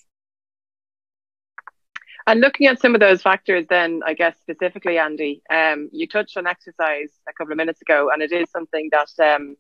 [2.27, 6.37] And looking at some of those factors, then I guess specifically, Andy, um, you touched
[6.37, 9.57] on exercise a couple of minutes ago, and it is something that um,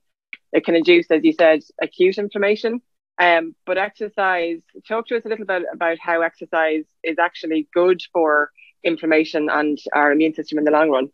[0.52, 2.82] it can induce, as you said, acute inflammation.
[3.18, 8.02] Um, but exercise, talk to us a little bit about how exercise is actually good
[8.12, 8.50] for
[8.84, 11.10] inflammation and our immune system in the long run.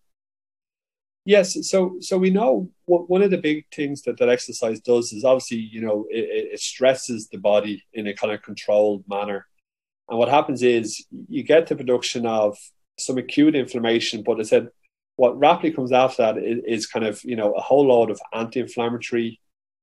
[1.25, 5.25] Yes, so so we know one of the big things that, that exercise does is
[5.25, 9.47] obviously you know it, it stresses the body in a kind of controlled manner,
[10.09, 12.57] and what happens is you get the production of
[12.99, 14.69] some acute inflammation, but as I said
[15.19, 18.21] what rapidly comes after that is, is kind of you know a whole load of
[18.33, 19.41] anti-inflammatory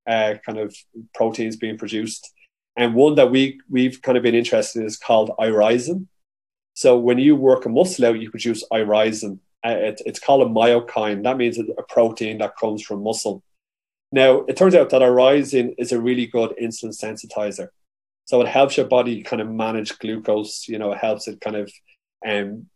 [0.08, 0.74] uh, kind of
[1.14, 2.32] proteins being produced,
[2.78, 6.08] and one that we we've kind of been interested in is called irisin.
[6.74, 10.50] So when you work a muscle out, you produce irisin, uh, it, it's called a
[10.50, 11.24] myokine.
[11.24, 13.44] That means a protein that comes from muscle.
[14.12, 17.68] Now, it turns out that irisin is a really good insulin sensitizer.
[18.24, 20.68] So it helps your body kind of manage glucose.
[20.70, 21.72] You know, it helps it kind of
[22.26, 22.68] um,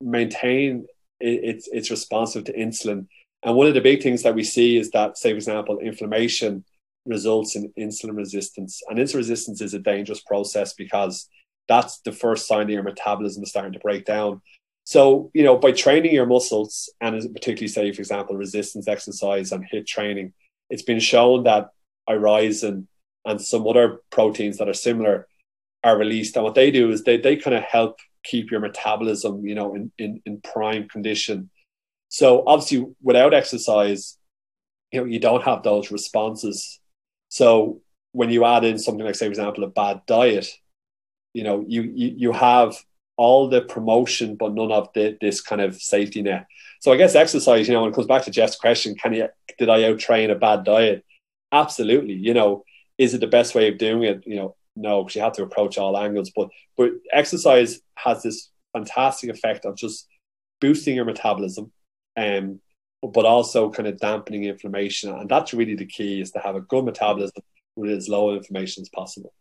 [0.00, 0.86] maintain
[1.20, 3.06] its it's responsive to insulin.
[3.42, 6.64] And one of the big things that we see is that, say, for example, inflammation
[7.06, 8.82] results in insulin resistance.
[8.88, 11.28] And insulin resistance is a dangerous process because
[11.68, 14.42] that's the first sign that your metabolism is starting to break down.
[14.84, 19.64] So, you know, by training your muscles, and particularly, say, for example, resistance exercise and
[19.70, 20.32] HIIT training,
[20.70, 21.68] it's been shown that
[22.08, 22.86] irisin
[23.24, 25.28] and some other proteins that are similar
[25.84, 26.36] are released.
[26.36, 29.74] And what they do is they, they kind of help keep your metabolism, you know,
[29.74, 31.50] in, in, in prime condition.
[32.08, 34.16] So obviously without exercise,
[34.92, 36.80] you know, you don't have those responses.
[37.28, 37.80] So
[38.12, 40.48] when you add in something like, say, for example, a bad diet,
[41.34, 42.76] you know, you, you, you have
[43.16, 46.46] all the promotion, but none of the, this kind of safety net.
[46.80, 49.28] So I guess exercise, you know, when it comes back to Jeff's question, can you
[49.58, 51.04] did I out train a bad diet?
[51.50, 52.14] Absolutely.
[52.14, 52.64] You know,
[52.96, 54.22] is it the best way of doing it?
[54.26, 56.30] You know, no, because you have to approach all angles.
[56.34, 60.06] But but exercise has this fantastic effect of just
[60.60, 61.72] boosting your metabolism,
[62.16, 62.60] um,
[63.02, 65.10] but also kind of dampening inflammation.
[65.12, 67.42] And that's really the key is to have a good metabolism
[67.76, 69.32] with as low inflammation as possible.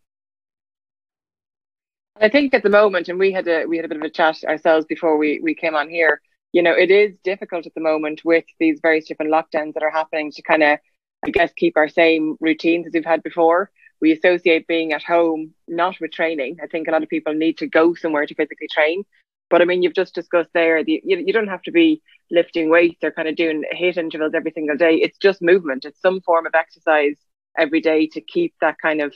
[2.20, 4.10] I think at the moment, and we had a we had a bit of a
[4.10, 6.22] chat ourselves before we we came on here.
[6.52, 9.92] You know, it is difficult at the moment with these various different lockdowns that are
[9.92, 10.80] happening to kind of,
[11.24, 13.70] I guess, keep our same routines as we've had before.
[14.02, 16.58] We associate being at home not with training.
[16.62, 19.04] I think a lot of people need to go somewhere to physically train.
[19.50, 22.70] But I mean, you've just discussed there, the, you, you don't have to be lifting
[22.70, 24.96] weights or kind of doing HIIT intervals every single day.
[24.96, 25.86] It's just movement.
[25.86, 27.16] It's some form of exercise
[27.58, 29.14] every day to keep that kind of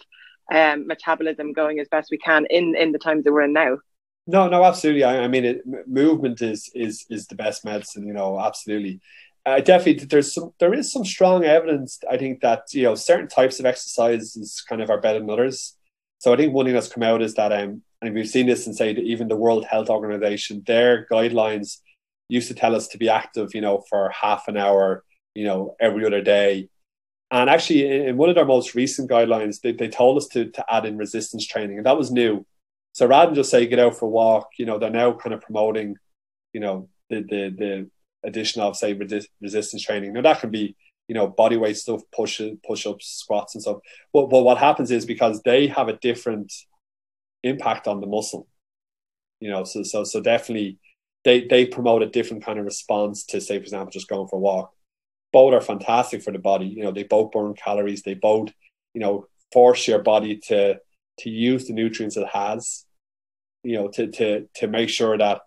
[0.52, 3.78] um, metabolism going as best we can in in the times that we're in now.
[4.28, 5.04] No, no, absolutely.
[5.04, 8.06] I, I mean, it, movement is is is the best medicine.
[8.06, 9.02] You know, absolutely.
[9.46, 12.00] Uh, definitely, there's some there is some strong evidence.
[12.10, 15.76] I think that you know certain types of exercises kind of are better than others.
[16.20, 18.68] So I think one thing that's come out is that um, and we've seen this
[18.68, 21.78] in say even the World Health Organization, their guidelines
[22.30, 25.04] used to tell us to be active, you know, for half an hour,
[25.36, 26.70] you know, every other day.
[27.32, 30.74] And actually, in one of their most recent guidelines, they, they told us to, to
[30.74, 32.46] add in resistance training, and that was new.
[32.94, 35.34] So rather than just say get out for a walk, you know, they're now kind
[35.34, 35.96] of promoting,
[36.54, 37.90] you know, the the, the
[38.24, 38.94] addition of say
[39.42, 40.14] resistance training.
[40.14, 40.76] Now that can be,
[41.08, 43.78] you know, body weight stuff, push push ups, squats, and stuff.
[44.14, 46.54] But but what happens is because they have a different
[47.44, 48.48] impact on the muscle,
[49.40, 50.78] you know, so so so definitely
[51.24, 54.38] they they promote a different kind of response to say, for example, just going for
[54.38, 54.74] a walk
[55.32, 56.68] both are fantastic for the body.
[56.68, 58.04] You know, they both burn calories.
[58.04, 58.50] They both,
[58.94, 60.80] you know, force your body to
[61.20, 62.86] to use the nutrients it has.
[63.64, 65.42] You know, to to to make sure that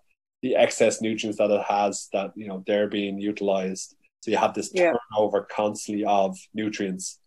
[0.45, 3.95] the excess nutrients that it has that you know they're being utilized.
[4.19, 4.93] So you have this yeah.
[5.15, 7.19] turnover constantly of nutrients.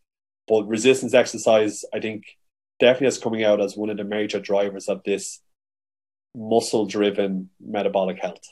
[0.46, 2.22] But resistance exercise, I think,
[2.78, 5.40] definitely is coming out as one of the major drivers of this
[6.33, 8.44] muscle-driven metabolic health.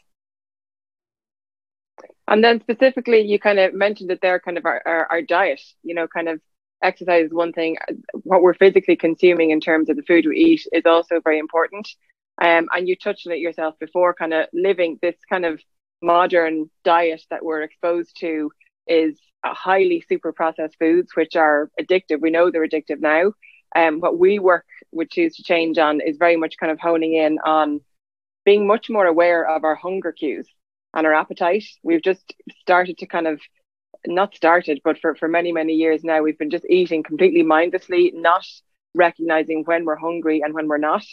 [2.26, 5.60] And then specifically, you kind of mentioned that there, kind of our, our, our, diet,
[5.84, 6.40] you know, kind of
[6.82, 7.76] exercise is one thing.
[8.24, 11.88] What we're physically consuming in terms of the food we eat is also very important.
[12.40, 15.60] Um, and you touched on it yourself before, kind of living this kind of
[16.02, 18.50] modern diet that we're exposed to
[18.86, 22.20] is highly super processed foods, which are addictive.
[22.20, 23.32] We know they're addictive now.
[23.74, 27.14] Um, what we work with Choose to Change on is very much kind of honing
[27.14, 27.80] in on
[28.44, 30.48] being much more aware of our hunger cues
[30.94, 31.64] and our appetite.
[31.82, 33.40] We've just started to kind of
[34.06, 38.12] not started, but for, for many, many years now, we've been just eating completely mindlessly,
[38.14, 38.46] not
[38.94, 41.04] recognizing when we're hungry and when we're not.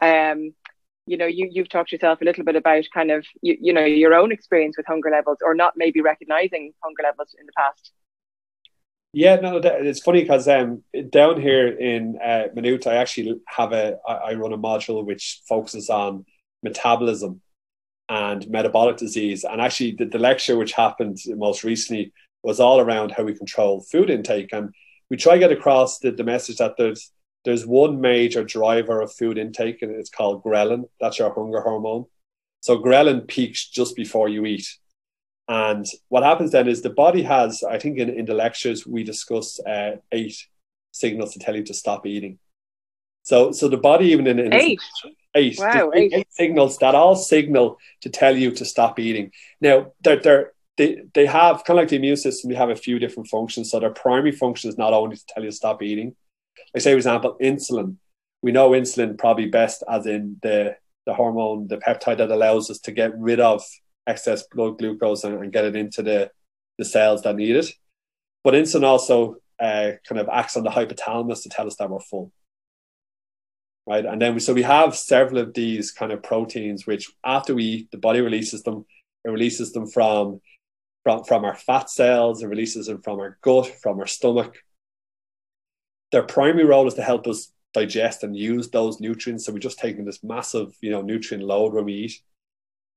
[0.00, 0.54] Um,
[1.06, 3.84] you know, you, you've talked yourself a little bit about kind of, you, you know,
[3.84, 7.92] your own experience with hunger levels or not maybe recognizing hunger levels in the past.
[9.12, 13.96] Yeah, no, it's funny because um, down here in uh, Maynooth, I actually have a
[14.08, 16.24] I run a module which focuses on
[16.64, 17.40] metabolism
[18.08, 19.44] and metabolic disease.
[19.44, 22.12] And actually, the, the lecture which happened most recently
[22.42, 24.52] was all around how we control food intake.
[24.52, 24.74] And
[25.10, 27.12] we try to get across the, the message that there's
[27.44, 30.84] there's one major driver of food intake, and it's called ghrelin.
[31.00, 32.06] That's your hunger hormone.
[32.60, 34.66] So ghrelin peaks just before you eat.
[35.46, 39.04] And what happens then is the body has, I think in, in the lectures, we
[39.04, 40.46] discuss uh, eight
[40.92, 42.38] signals to tell you to stop eating.
[43.24, 44.80] So, so the body even in, in eight,
[45.34, 46.12] eight, wow, eight.
[46.14, 49.32] eight signals that all signal to tell you to stop eating.
[49.60, 52.76] Now, they're, they're, they, they have kind of like the immune system, they have a
[52.76, 53.70] few different functions.
[53.70, 56.16] So their primary function is not only to tell you to stop eating.
[56.74, 57.96] Like say, for example, insulin.
[58.42, 62.78] We know insulin probably best as in the the hormone, the peptide that allows us
[62.80, 63.62] to get rid of
[64.06, 66.30] excess blood glucose and, and get it into the,
[66.78, 67.66] the cells that need it.
[68.42, 72.00] But insulin also uh, kind of acts on the hypothalamus to tell us that we're
[72.00, 72.32] full.
[73.86, 74.04] Right.
[74.06, 77.64] And then we, so we have several of these kind of proteins, which after we
[77.64, 78.86] eat, the body releases them.
[79.24, 80.40] It releases them from,
[81.02, 84.56] from, from our fat cells, it releases them from our gut, from our stomach.
[86.14, 89.44] Their primary role is to help us digest and use those nutrients.
[89.44, 92.20] So we're just taking this massive, you know, nutrient load when we eat.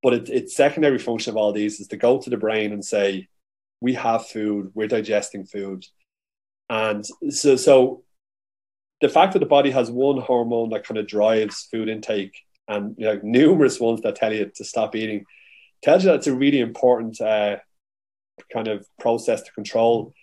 [0.03, 2.85] But it, its secondary function of all these is to go to the brain and
[2.85, 3.27] say,
[3.81, 5.83] we have food, we're digesting food.
[6.69, 8.03] And so, so
[9.01, 12.93] the fact that the body has one hormone that kind of drives food intake and
[12.99, 15.25] you know, numerous ones that tell you to stop eating
[15.81, 17.55] tells you that it's a really important uh,
[18.53, 20.13] kind of process to control.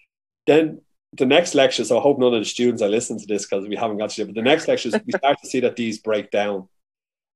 [0.46, 0.82] Then
[1.16, 3.68] the next lecture, so I hope none of the students are listening to this because
[3.68, 5.76] we haven't got to it, but the next lecture is we start to see that
[5.76, 6.68] these break down.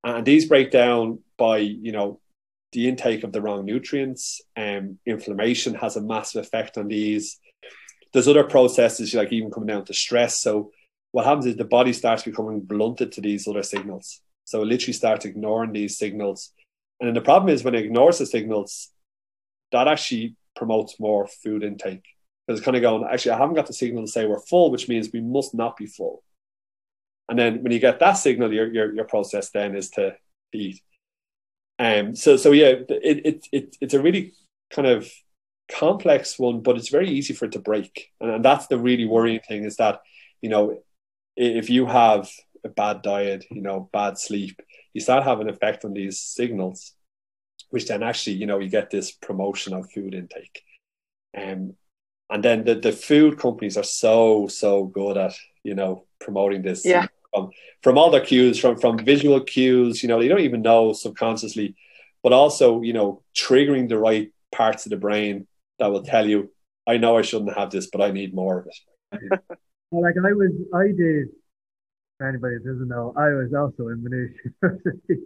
[0.05, 2.21] And these break down by, you know,
[2.73, 4.41] the intake of the wrong nutrients.
[4.57, 7.39] Um, inflammation has a massive effect on these.
[8.13, 10.41] There's other processes like even coming down to stress.
[10.41, 10.71] So
[11.13, 14.21] what happens is the body starts becoming blunted to these other signals.
[14.45, 16.53] So it literally starts ignoring these signals.
[17.01, 18.91] And then the problem is when it ignores the signals,
[19.73, 22.05] that actually promotes more food intake.
[22.49, 24.89] It's kind of going, actually, I haven't got the signal to say we're full, which
[24.89, 26.23] means we must not be full.
[27.29, 30.17] And then when you get that signal, your, your, your process then is to
[30.53, 30.81] eat.
[31.79, 34.33] Um, so so yeah, it, it, it it's a really
[34.71, 35.09] kind of
[35.71, 39.05] complex one, but it's very easy for it to break, and, and that's the really
[39.05, 40.01] worrying thing is that
[40.43, 40.79] you know
[41.37, 42.29] if you have
[42.65, 44.61] a bad diet, you know, bad sleep,
[44.93, 46.95] you start having an effect on these signals,
[47.71, 50.63] which then actually you know you get this promotion of food intake,
[51.41, 51.75] um,
[52.31, 56.85] and then the the food companies are so so good at you know promoting this
[56.85, 57.51] yeah from
[57.83, 60.03] from all the cues, from from visual cues.
[60.03, 61.77] You know, you don't even know subconsciously,
[62.23, 65.47] but also you know triggering the right parts of the brain
[65.79, 66.51] that will tell you,
[66.87, 69.41] I know I shouldn't have this, but I need more of it.
[69.91, 71.29] well, like I was, I did.
[72.19, 75.23] For anybody that doesn't know, I was also in Maynooth University.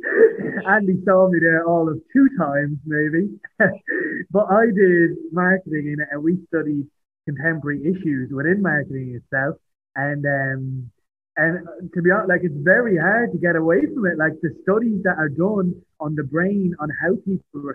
[0.69, 3.33] Andy saw me there all of two times, maybe.
[4.31, 6.87] but I did marketing and we studied
[7.25, 9.57] contemporary issues within marketing itself.
[9.97, 10.91] And um,
[11.39, 14.19] and to be honest, like it's very hard to get away from it.
[14.19, 17.73] Like the studies that are done on the brain on how people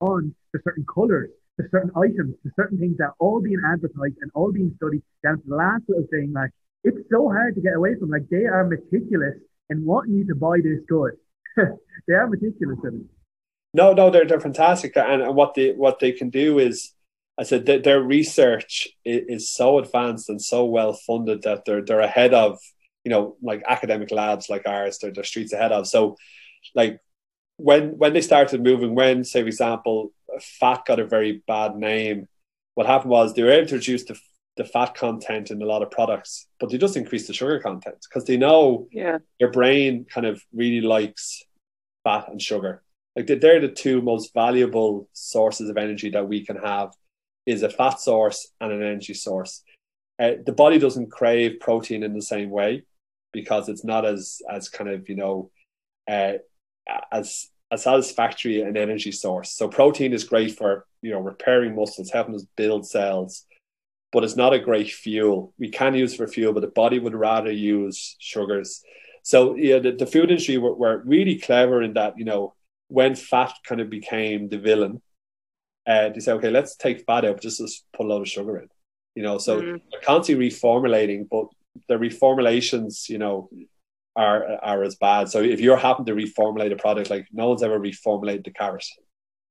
[0.00, 4.16] respond to certain colors, to certain items, to certain things that are all being advertised
[4.20, 6.34] and all being studied down to the last little thing.
[6.34, 6.50] Like
[6.88, 8.10] it's so hard to get away from.
[8.10, 9.36] Like they are meticulous
[9.70, 11.12] in wanting you to buy this good.
[12.08, 13.18] they are meticulous in it.
[13.74, 16.94] No, no, they're they're fantastic, and, what they what they can do is
[17.38, 22.34] I said their research is so advanced and so well funded that they're they're ahead
[22.34, 22.58] of
[23.04, 24.98] you know like academic labs like ours.
[24.98, 25.86] They're, they're streets ahead of.
[25.86, 26.16] So
[26.74, 26.98] like
[27.56, 32.26] when when they started moving, when say for example, fat got a very bad name,
[32.74, 34.18] what happened was they were able to reduce the
[34.58, 37.96] the fat content in a lot of products, but they just increase the sugar content
[38.06, 39.18] because they know yeah.
[39.38, 41.42] your brain kind of really likes
[42.04, 42.82] fat and sugar.
[43.16, 46.92] Like they're the two most valuable sources of energy that we can have
[47.46, 49.62] is a fat source and an energy source.
[50.20, 52.82] Uh, the body doesn't crave protein in the same way
[53.32, 55.50] because it's not as as kind of you know
[56.10, 56.34] uh,
[57.12, 59.52] as as satisfactory an energy source.
[59.52, 63.46] So protein is great for you know repairing muscles, helping us build cells,
[64.12, 65.52] but it's not a great fuel.
[65.58, 68.82] We can use for fuel, but the body would rather use sugars.
[69.22, 72.54] So yeah, the, the food industry were, were really clever in that you know
[72.88, 75.02] when fat kind of became the villain,
[75.86, 78.58] uh, they say, okay, let's take fat out, just, just put a lot of sugar
[78.58, 78.68] in.
[79.14, 79.80] You know, so mm.
[79.90, 81.46] they're constantly reformulating, but
[81.88, 83.50] the reformulations, you know,
[84.16, 85.28] are are as bad.
[85.28, 88.84] So if you're having to reformulate a product, like no one's ever reformulated the carrot.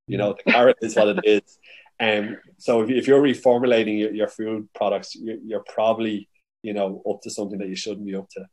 [0.08, 1.60] You know, the carrot is what it is.
[2.00, 6.30] Um, so if, if you're reformulating your, your food products, you're, you're probably
[6.62, 8.46] you know up to something that you shouldn't be up to.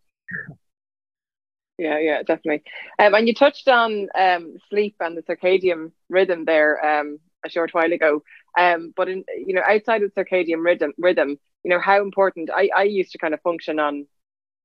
[1.79, 2.63] Yeah, yeah, definitely.
[2.99, 7.75] Um, and you touched on um, sleep and the circadian rhythm there um, a short
[7.75, 8.23] while ago.
[8.57, 12.71] Um, but in you know, outside of circadian rhythm, rhythm, you know, how important I,
[12.75, 14.07] I used to kind of function on,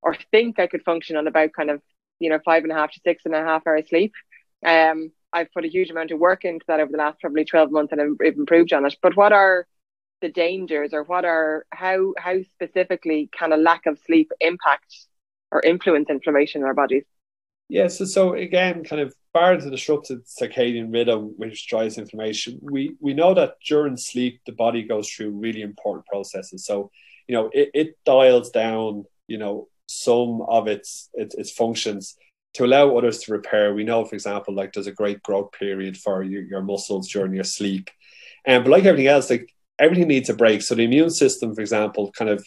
[0.04, 1.82] or think I could function on about kind of
[2.20, 4.14] you know five and a half to six and a half hours sleep.
[4.64, 7.72] Um, I've put a huge amount of work into that over the last probably twelve
[7.72, 8.96] months, and I've improved on it.
[9.02, 9.68] But what are
[10.22, 15.08] the dangers, or what are how how specifically can a lack of sleep impact
[15.52, 17.06] or influence inflammation in our bodies?
[17.72, 22.96] Yeah, so, so again, kind of bar the disrupted circadian rhythm, which drives inflammation, we,
[23.00, 26.66] we know that during sleep, the body goes through really important processes.
[26.66, 26.90] So,
[27.28, 32.18] you know, it, it dials down, you know, some of its, its, its functions
[32.60, 33.74] to allow others to repair.
[33.74, 37.34] We know, for example, like there's a great growth period for your, your muscles during
[37.34, 37.90] your sleep.
[38.46, 39.50] And um, but like everything else, like
[39.80, 40.62] everything needs a break.
[40.62, 42.46] So the immune system, for example, kind of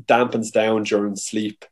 [0.00, 1.64] dampens down during sleep.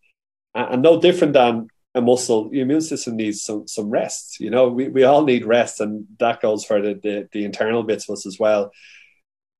[0.54, 4.38] And, and no different than a muscle, your immune system needs some some rest.
[4.38, 7.82] You know, we, we all need rest, and that goes for the, the, the internal
[7.82, 8.70] bits of us as well.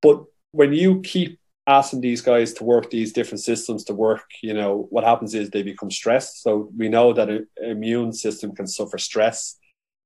[0.01, 4.55] But when you keep asking these guys to work these different systems to work, you
[4.55, 6.43] know, what happens is they become stressed.
[6.43, 9.57] So we know that an immune system can suffer stress.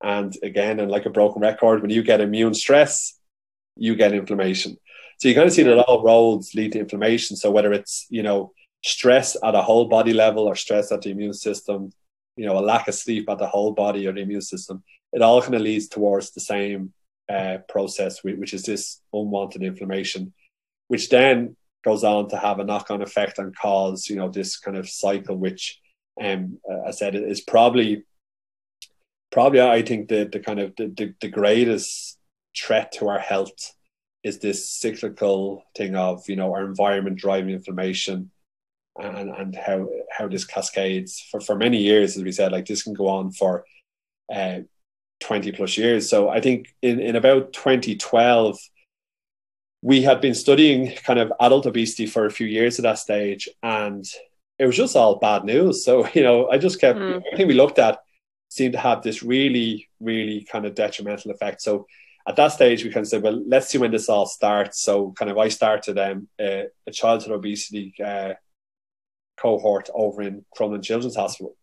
[0.03, 3.19] And again, and like a broken record, when you get immune stress,
[3.77, 4.79] you get inflammation.
[5.19, 7.37] So you kind of see that all roads lead to inflammation.
[7.37, 8.53] So whether it's, you know,
[8.83, 11.93] stress at a whole body level or stress at the immune system,
[12.41, 14.83] you know a lack of sleep at the whole body or the immune system
[15.13, 16.93] it all kind of leads towards the same
[17.29, 20.33] uh, process which is this unwanted inflammation
[20.91, 24.77] which then goes on to have a knock-on effect and cause you know this kind
[24.77, 25.79] of cycle which
[26.23, 28.05] um uh, i said is probably
[29.31, 32.19] probably i think the, the kind of the, the, the greatest
[32.57, 33.75] threat to our health
[34.25, 38.31] is this cyclical thing of you know our environment driving inflammation
[38.99, 42.83] and, and how how this cascades for, for many years, as we said, like this
[42.83, 43.65] can go on for
[44.35, 44.61] uh,
[45.21, 46.09] 20 plus years.
[46.09, 48.59] So I think in, in about 2012,
[49.83, 53.49] we had been studying kind of adult obesity for a few years at that stage,
[53.63, 54.05] and
[54.59, 55.85] it was just all bad news.
[55.85, 57.23] So, you know, I just kept, mm.
[57.27, 58.01] everything we looked at
[58.51, 61.63] seemed to have this really, really kind of detrimental effect.
[61.63, 61.87] So
[62.29, 64.81] at that stage, we kind of said, well, let's see when this all starts.
[64.83, 68.35] So kind of I started um, a, a childhood obesity uh,
[69.41, 71.57] cohort over in Crumlin Children's Hospital.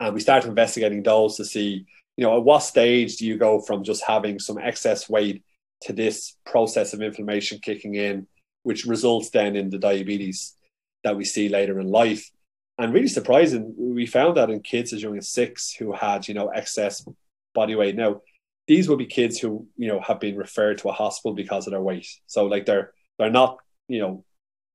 [0.00, 1.86] And we started investigating those to see,
[2.16, 5.44] you know, at what stage do you go from just having some excess weight
[5.84, 8.26] to this process of inflammation kicking in,
[8.62, 10.56] which results then in the diabetes
[11.04, 12.30] that we see later in life.
[12.78, 16.34] And really surprising, we found that in kids as young as six who had, you
[16.34, 17.06] know, excess
[17.54, 17.94] body weight.
[17.94, 18.22] Now,
[18.66, 21.72] these would be kids who, you know, have been referred to a hospital because of
[21.72, 22.08] their weight.
[22.26, 23.58] So like they're they're not,
[23.88, 24.24] you know,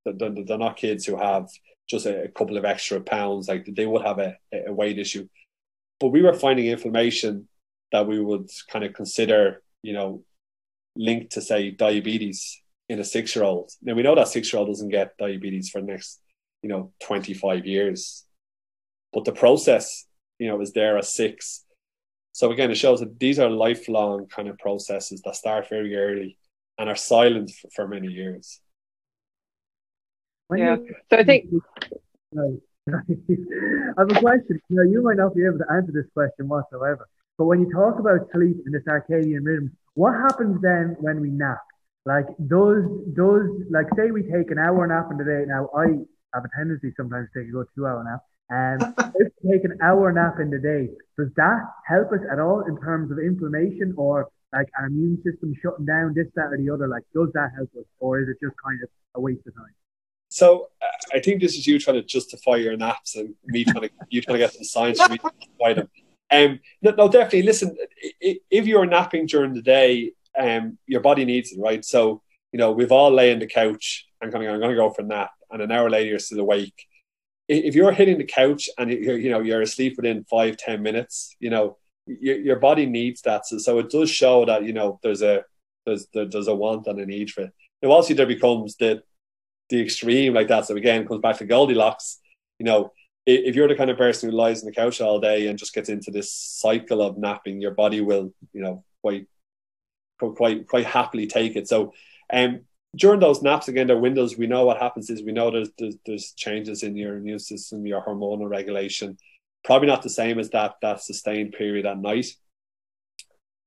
[0.05, 1.47] they're, they're not kids who have
[1.89, 3.47] just a, couple of extra pounds.
[3.47, 4.36] Like they would have a,
[4.68, 5.28] a weight issue.
[5.99, 7.47] But we were finding inflammation
[7.91, 10.24] that we would kind of consider, you know,
[10.96, 13.72] linked to say diabetes in a six year old.
[13.82, 16.20] Now we know that six year old doesn't get diabetes for the next,
[16.62, 18.26] you know, 25 years.
[19.14, 20.06] But the process,
[20.38, 21.66] you know, is there at six.
[22.32, 26.38] So again, it shows that these are lifelong kind of processes that start very early
[26.78, 28.60] and are silent for, for many years.
[30.48, 30.78] When yeah.
[31.10, 31.46] So I think.
[32.32, 32.60] Right.
[32.90, 34.62] I have a question.
[34.70, 38.00] Now, you might not be able to answer this question whatsoever, but when you talk
[38.00, 41.60] about sleep and the circadian rhythm, what happens then when we nap?
[42.06, 42.88] Like those,
[43.18, 45.43] those, like say we take an hour nap in the day.
[45.45, 46.00] Now I
[46.34, 48.24] have a tendency sometimes to take a good two hour nap.
[48.50, 48.82] And
[49.16, 50.88] if we take an hour nap in the day,
[51.18, 55.54] does that help us at all in terms of inflammation or like our immune system
[55.62, 56.88] shutting down this, that, or the other?
[56.88, 59.76] Like, does that help us, or is it just kind of a waste of time?
[60.30, 63.89] So uh, I think this is you trying to justify your naps and me trying
[63.89, 65.89] to you trying to get some science for me to justify them.
[66.32, 67.44] Um, no, no, definitely.
[67.44, 67.76] Listen,
[68.22, 71.84] if you're napping during the day, um, your body needs it, right?
[71.84, 72.22] So
[72.52, 75.02] you know, we've all lay on the couch and going, I'm going to go for
[75.02, 76.86] a nap, and an hour later you're still awake.
[77.48, 81.36] If you're hitting the couch and you're, you know, you're asleep within five, ten minutes,
[81.40, 83.46] you know, your, your body needs that.
[83.46, 85.44] So, so it does show that you know there's a
[85.86, 87.54] there's there's a want and a need for it.
[87.82, 89.02] Now, obviously, there becomes the
[89.70, 90.66] the extreme like that.
[90.66, 92.20] So again, comes back to Goldilocks.
[92.60, 92.92] You know,
[93.26, 95.74] if you're the kind of person who lies on the couch all day and just
[95.74, 99.28] gets into this cycle of napping, your body will, you know, quite
[100.20, 101.68] quite quite happily take it.
[101.68, 101.94] So
[102.32, 102.62] um
[102.96, 105.96] during those naps again their windows we know what happens is we know there's, there's,
[106.08, 109.16] there's changes in your immune system your hormonal regulation
[109.64, 112.26] probably not the same as that that sustained period at night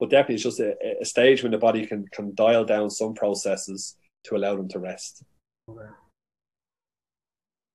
[0.02, 3.14] but definitely it's just a, a stage when the body can can dial down some
[3.14, 5.22] processes to allow them to rest.
[5.70, 5.90] Okay.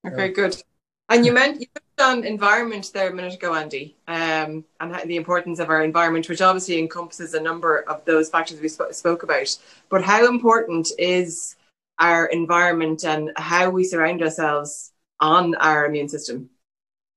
[0.05, 0.61] Okay, good.
[1.09, 1.67] And you meant you
[1.99, 6.41] on environment there a minute ago, Andy, um, and the importance of our environment, which
[6.41, 9.57] obviously encompasses a number of those factors we sp- spoke about.
[9.89, 11.55] But how important is
[11.97, 16.49] our environment and how we surround ourselves on our immune system?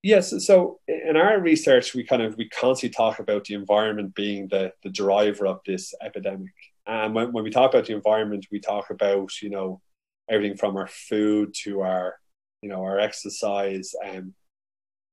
[0.03, 0.33] Yes.
[0.47, 4.73] So in our research, we kind of we constantly talk about the environment being the
[4.83, 6.55] the driver of this epidemic.
[6.87, 9.83] And when, when we talk about the environment, we talk about you know
[10.31, 12.15] everything from our food to our
[12.63, 14.35] you know our exercise and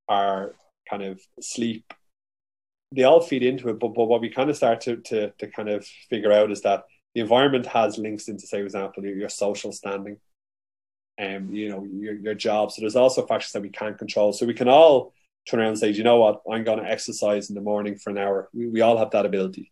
[0.09, 0.55] our
[0.89, 1.93] kind of sleep
[2.91, 3.79] they all feed into it.
[3.79, 6.61] But, but what we kind of start to, to, to kind of figure out is
[6.61, 10.17] that the environment has links into say for example your, your social standing
[11.17, 12.71] and um, you know your, your job.
[12.71, 14.33] So there's also factors that we can't control.
[14.33, 15.13] So we can all
[15.47, 16.41] turn around and say you know what?
[16.49, 18.49] I'm going to exercise in the morning for an hour.
[18.53, 19.71] We, we all have that ability.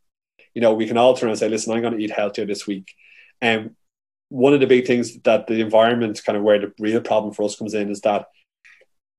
[0.54, 2.46] You know we can all turn around and say listen i'm going to eat healthier
[2.46, 2.94] this week.
[3.42, 3.76] And um,
[4.36, 7.44] one of the big things that the environment kind of where the real problem for
[7.44, 8.28] us comes in is that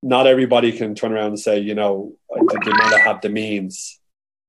[0.03, 3.99] not everybody can turn around and say, you know, they do not have the means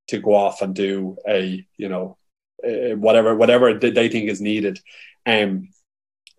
[0.10, 2.18] to go off and do a, you know,
[2.62, 4.78] whatever whatever they think is needed.
[5.26, 5.70] Um,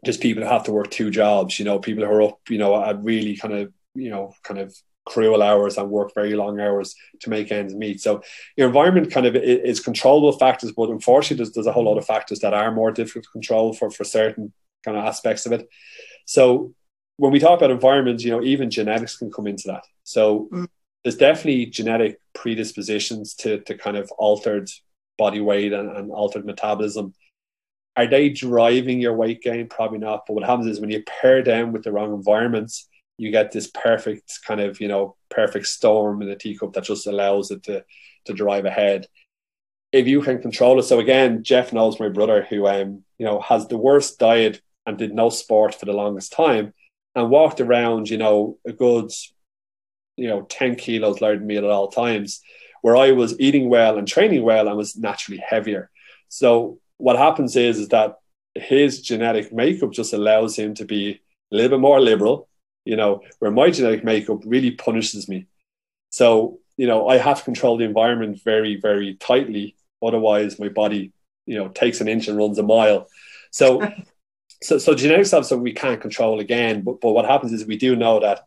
[0.05, 2.59] just people who have to work two jobs, you know, people who are up, you
[2.59, 4.77] know, at really kind of, you know, kind of
[5.09, 8.01] cruel hours and work very long hours to make ends meet.
[8.01, 8.23] So
[8.57, 12.07] your environment kind of is controllable factors, but unfortunately there's, there's a whole lot of
[12.07, 14.53] factors that are more difficult to control for, for certain
[14.85, 15.67] kind of aspects of it.
[16.27, 16.75] So
[17.17, 19.85] when we talk about environment, you know, even genetics can come into that.
[20.05, 20.69] So mm.
[21.03, 24.69] there's definitely genetic predispositions to, to kind of altered
[25.17, 27.15] body weight and, and altered metabolism.
[27.97, 29.69] Are they driving your weight gain?
[29.69, 30.25] Probably not.
[30.27, 32.89] But what happens is when you pair them with the wrong environments,
[33.19, 37.07] you get this perfect kind of you know perfect storm in a teacup that just
[37.07, 37.85] allows it to
[38.25, 39.07] to drive ahead.
[39.93, 43.41] If you can control it so again jeff knows my brother who um you know
[43.41, 46.75] has the worst diet and did no sport for the longest time
[47.15, 49.11] and walked around you know a good
[50.19, 52.43] you know 10 kilos lighter than me at all times
[52.83, 55.91] where i was eating well and training well and was naturally heavier.
[56.29, 58.17] So what happens is is that
[58.55, 61.21] his genetic makeup just allows him to be
[61.53, 62.49] a little bit more liberal
[62.89, 65.47] you know, where my genetic makeup really punishes me.
[66.09, 69.77] So, you know, I have to control the environment very, very tightly.
[70.03, 71.13] Otherwise, my body,
[71.45, 73.07] you know, takes an inch and runs a mile.
[73.51, 73.87] So,
[74.63, 76.81] so, so genetics have something we can't control again.
[76.81, 78.41] But, but what happens is we do know that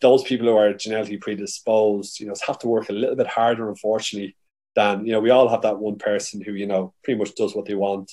[0.00, 3.68] those people who are genetically predisposed, you know, have to work a little bit harder,
[3.68, 4.34] unfortunately,
[4.74, 7.54] than, you know, we all have that one person who, you know, pretty much does
[7.54, 8.10] what they want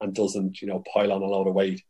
[0.00, 1.84] and doesn't, you know, pile on a lot of weight.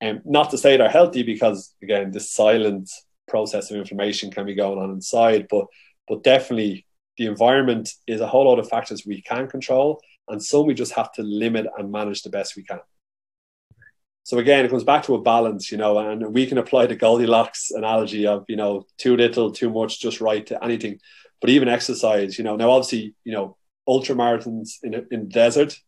[0.00, 2.90] And um, not to say they're healthy because again, this silent
[3.28, 5.66] process of inflammation can be going on inside, but
[6.08, 6.86] but definitely
[7.18, 10.92] the environment is a whole lot of factors we can control, and some we just
[10.92, 12.80] have to limit and manage the best we can.
[14.24, 16.96] So again, it comes back to a balance, you know, and we can apply the
[16.96, 20.98] Goldilocks analogy of, you know, too little, too much, just right to anything.
[21.40, 25.78] But even exercise, you know, now obviously, you know, ultra marathons in in desert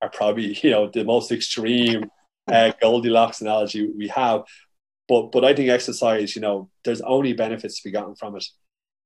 [0.00, 2.10] are probably, you know, the most extreme
[2.52, 4.42] uh, Goldilocks analogy we have.
[5.08, 8.44] But but I think exercise, you know, there's only benefits to be gotten from it.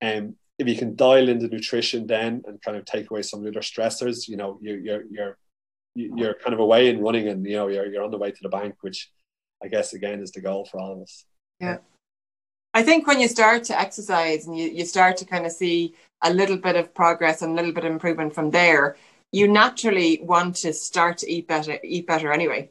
[0.00, 3.40] And um, if you can dial into nutrition then and kind of take away some
[3.40, 5.38] of the other stressors, you know, you, you're you're
[5.94, 8.38] you're kind of away and running, and you know you're you're on the way to
[8.42, 9.10] the bank, which
[9.62, 11.24] I guess again is the goal for all of us.
[11.60, 11.78] Yeah.
[12.74, 15.94] I think when you start to exercise and you, you start to kind of see
[16.22, 18.96] a little bit of progress and a little bit of improvement from there,
[19.30, 22.70] you naturally want to start to eat better, eat better anyway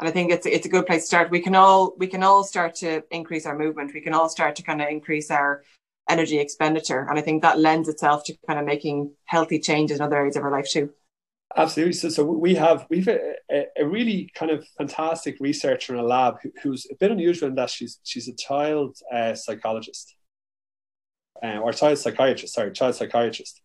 [0.00, 1.30] and I think it's it's a good place to start.
[1.30, 3.94] We can all we can all start to increase our movement.
[3.94, 5.62] We can all start to kind of increase our
[6.08, 10.02] energy expenditure, and I think that lends itself to kind of making healthy changes in
[10.04, 10.90] other areas of our life too.
[11.56, 11.94] Absolutely.
[11.94, 16.36] So, so we have we've a, a, really kind of fantastic researcher in a lab
[16.42, 20.14] who, who's a bit unusual in that she's she's a child uh, psychologist,
[21.42, 22.54] um, or child psychiatrist.
[22.54, 23.62] Sorry, child psychiatrist.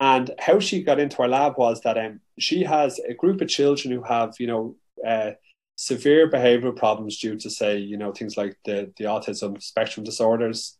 [0.00, 3.48] And how she got into our lab was that um, she has a group of
[3.48, 4.76] children who have you know
[5.06, 5.32] uh,
[5.80, 10.76] severe behavioral problems due to say you know things like the the autism spectrum disorders.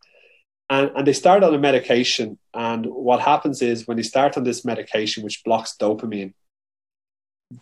[0.68, 2.38] And, and they start on a medication.
[2.54, 6.34] And what happens is when they start on this medication which blocks dopamine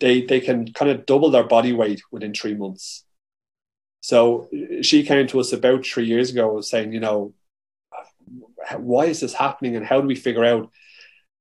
[0.01, 3.05] they they can kind of double their body weight within three months.
[4.01, 4.49] So
[4.83, 7.35] she came to us about three years ago saying you know
[8.77, 10.71] why is this happening and how do we figure out?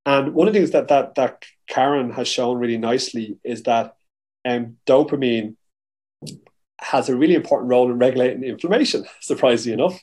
[0.06, 3.96] And one of the things that that that karen has shown really nicely is that
[4.44, 5.56] um, dopamine
[6.80, 10.00] has a really important role in regulating inflammation, surprisingly enough.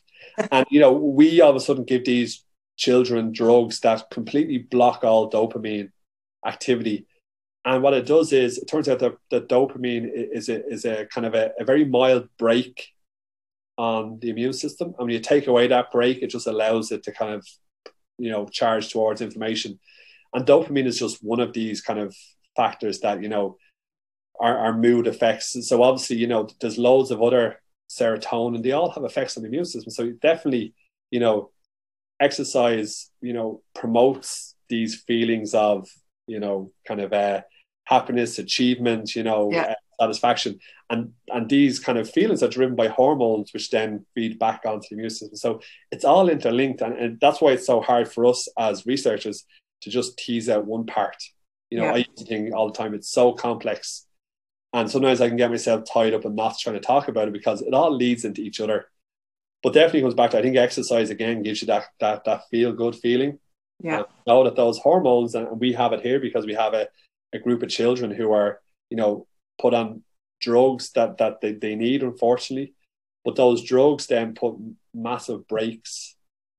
[0.51, 2.43] and you know, we all of a sudden give these
[2.77, 5.89] children drugs that completely block all dopamine
[6.45, 7.07] activity.
[7.63, 11.07] And what it does is, it turns out that, that dopamine is a, is a
[11.07, 12.89] kind of a, a very mild brake
[13.77, 14.89] on the immune system.
[14.89, 17.47] And when you take away that brake, it just allows it to kind of,
[18.17, 19.79] you know, charge towards inflammation.
[20.33, 22.15] And dopamine is just one of these kind of
[22.55, 23.57] factors that, you know,
[24.39, 25.55] our, our mood effects.
[25.67, 28.63] So obviously, you know, there's loads of other serotonin.
[28.63, 29.91] They all have effects on the immune system.
[29.91, 30.73] So definitely,
[31.11, 31.51] you know,
[32.19, 35.87] exercise, you know, promotes these feelings of,
[36.27, 37.41] you know, kind of uh,
[37.85, 39.61] happiness, achievement, you know, yeah.
[39.61, 40.59] uh, satisfaction,
[40.89, 44.87] and and these kind of feelings are driven by hormones, which then feed back onto
[44.89, 45.35] the immune system.
[45.35, 45.61] So
[45.91, 49.45] it's all interlinked, and, and that's why it's so hard for us as researchers
[49.81, 51.17] to just tease out one part.
[51.69, 51.93] You know, yeah.
[51.93, 54.05] I used to think all the time it's so complex
[54.75, 57.33] and sometimes I can get myself tied up in not trying to talk about it
[57.33, 58.87] because it all leads into each other.
[59.63, 62.73] But definitely comes back to I think exercise again gives you that that that feel
[62.73, 63.39] good feeling.
[63.81, 63.99] Yeah.
[63.99, 66.89] And know that those hormones and we have it here because we have a,
[67.31, 68.59] a group of children who are,
[68.89, 70.03] you know, put on
[70.41, 72.73] drugs that that they, they need, unfortunately.
[73.23, 74.55] But those drugs then put
[74.93, 76.17] massive brakes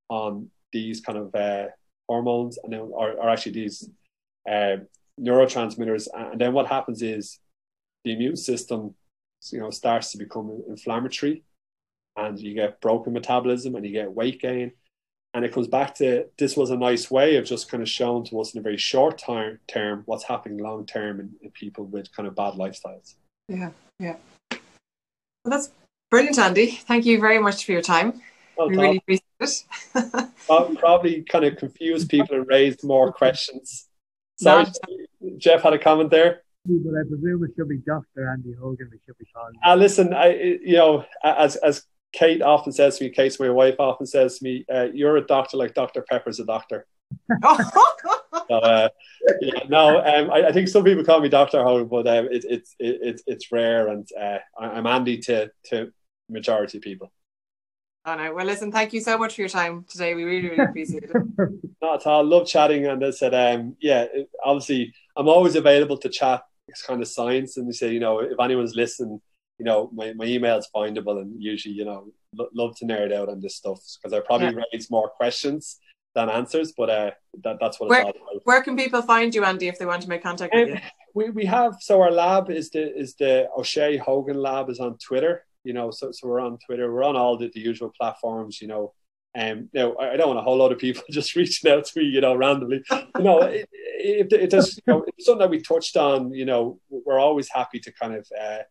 [0.09, 1.67] on these kind of uh,
[2.09, 3.91] hormones and then are actually these
[4.51, 4.77] uh,
[5.21, 6.09] neurotransmitters.
[6.15, 7.41] And then what happens is
[8.07, 8.95] the immune system,
[9.51, 11.43] you know, starts to become inflammatory,
[12.17, 14.73] and you get broken metabolism and you get weight gain.
[15.35, 18.25] And it comes back to this was a nice way of just kind of showing
[18.27, 21.85] to us in a very short time term what's happening long term in, in people
[21.85, 23.17] with kind of bad lifestyles.
[23.49, 24.17] Yeah, yeah.
[24.53, 24.61] Well,
[25.51, 25.71] that's
[26.11, 26.71] brilliant, Andy.
[26.71, 28.23] Thank you very much for your time.
[28.57, 30.29] Well, we really appreciate it.
[30.79, 33.89] probably kind of confused people and raised more questions.
[34.39, 34.67] Sorry,
[35.39, 38.89] Jeff had a comment there but I presume it should be Doctor Andy Hogan.
[38.91, 39.55] We should be calling.
[39.65, 43.77] Uh, listen, I you know as as Kate often says to me, Kate, my wife
[43.79, 46.87] often says to me, uh, "You're a doctor like Dr Pepper's a doctor."
[48.49, 48.89] so, uh,
[49.41, 52.45] yeah, no, um, I, I, think some people call me Doctor Hogan, but um, it,
[52.45, 55.93] it, it, it, it's rare, and uh, I'm Andy to to
[56.29, 57.13] majority people.
[58.05, 58.35] Oh no!
[58.35, 60.15] Well, listen, thank you so much for your time today.
[60.15, 61.11] We really, really appreciate it.
[61.83, 62.25] Not at all.
[62.25, 64.07] Love chatting, and I said, um, yeah,
[64.45, 67.57] obviously, I'm always available to chat it's kind of science.
[67.57, 69.21] And they say, you know, if anyone's listening,
[69.59, 73.13] you know, my, my email is findable and usually, you know, lo- love to nerd
[73.13, 74.63] out on this stuff because I probably yeah.
[74.73, 75.79] raise more questions
[76.15, 77.11] than answers, but uh,
[77.45, 78.43] that, that's what where, it's all about.
[78.45, 80.81] Where can people find you, Andy, if they want to make contact um, with you?
[81.15, 84.99] We, we have, so our lab is the, is the O'Shea Hogan lab is on
[84.99, 88.61] Twitter, you know, so, so we're on Twitter, we're on all the, the usual platforms,
[88.61, 88.93] you know,
[89.37, 92.07] um, now, I don't want a whole lot of people just reaching out to me,
[92.07, 92.83] you know, randomly.
[92.91, 96.33] You know, it, it, it does, you know, it's something that we touched on.
[96.33, 98.63] You know, we're always happy to kind of uh,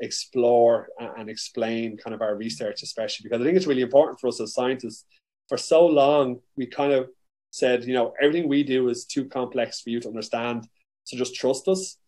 [0.00, 4.28] explore and explain kind of our research, especially because I think it's really important for
[4.28, 5.04] us as scientists.
[5.48, 7.10] For so long, we kind of
[7.50, 10.66] said, you know, everything we do is too complex for you to understand,
[11.02, 11.98] so just trust us.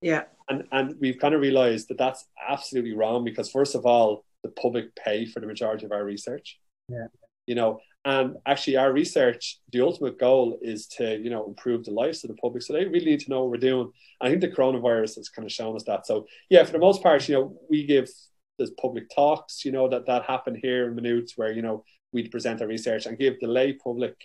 [0.00, 0.24] Yeah.
[0.48, 4.50] And and we've kind of realized that that's absolutely wrong because first of all, the
[4.50, 6.58] public pay for the majority of our research.
[6.88, 7.06] Yeah
[7.52, 11.90] you know and actually our research the ultimate goal is to you know improve the
[12.02, 12.62] lives of the public.
[12.62, 13.92] So they really need to know what we're doing.
[14.22, 16.06] I think the coronavirus has kind of shown us that.
[16.06, 18.08] So yeah for the most part you know we give
[18.56, 21.84] there's public talks you know that that happen here in Maynooth where you know
[22.14, 24.16] we'd present our research and give the lay public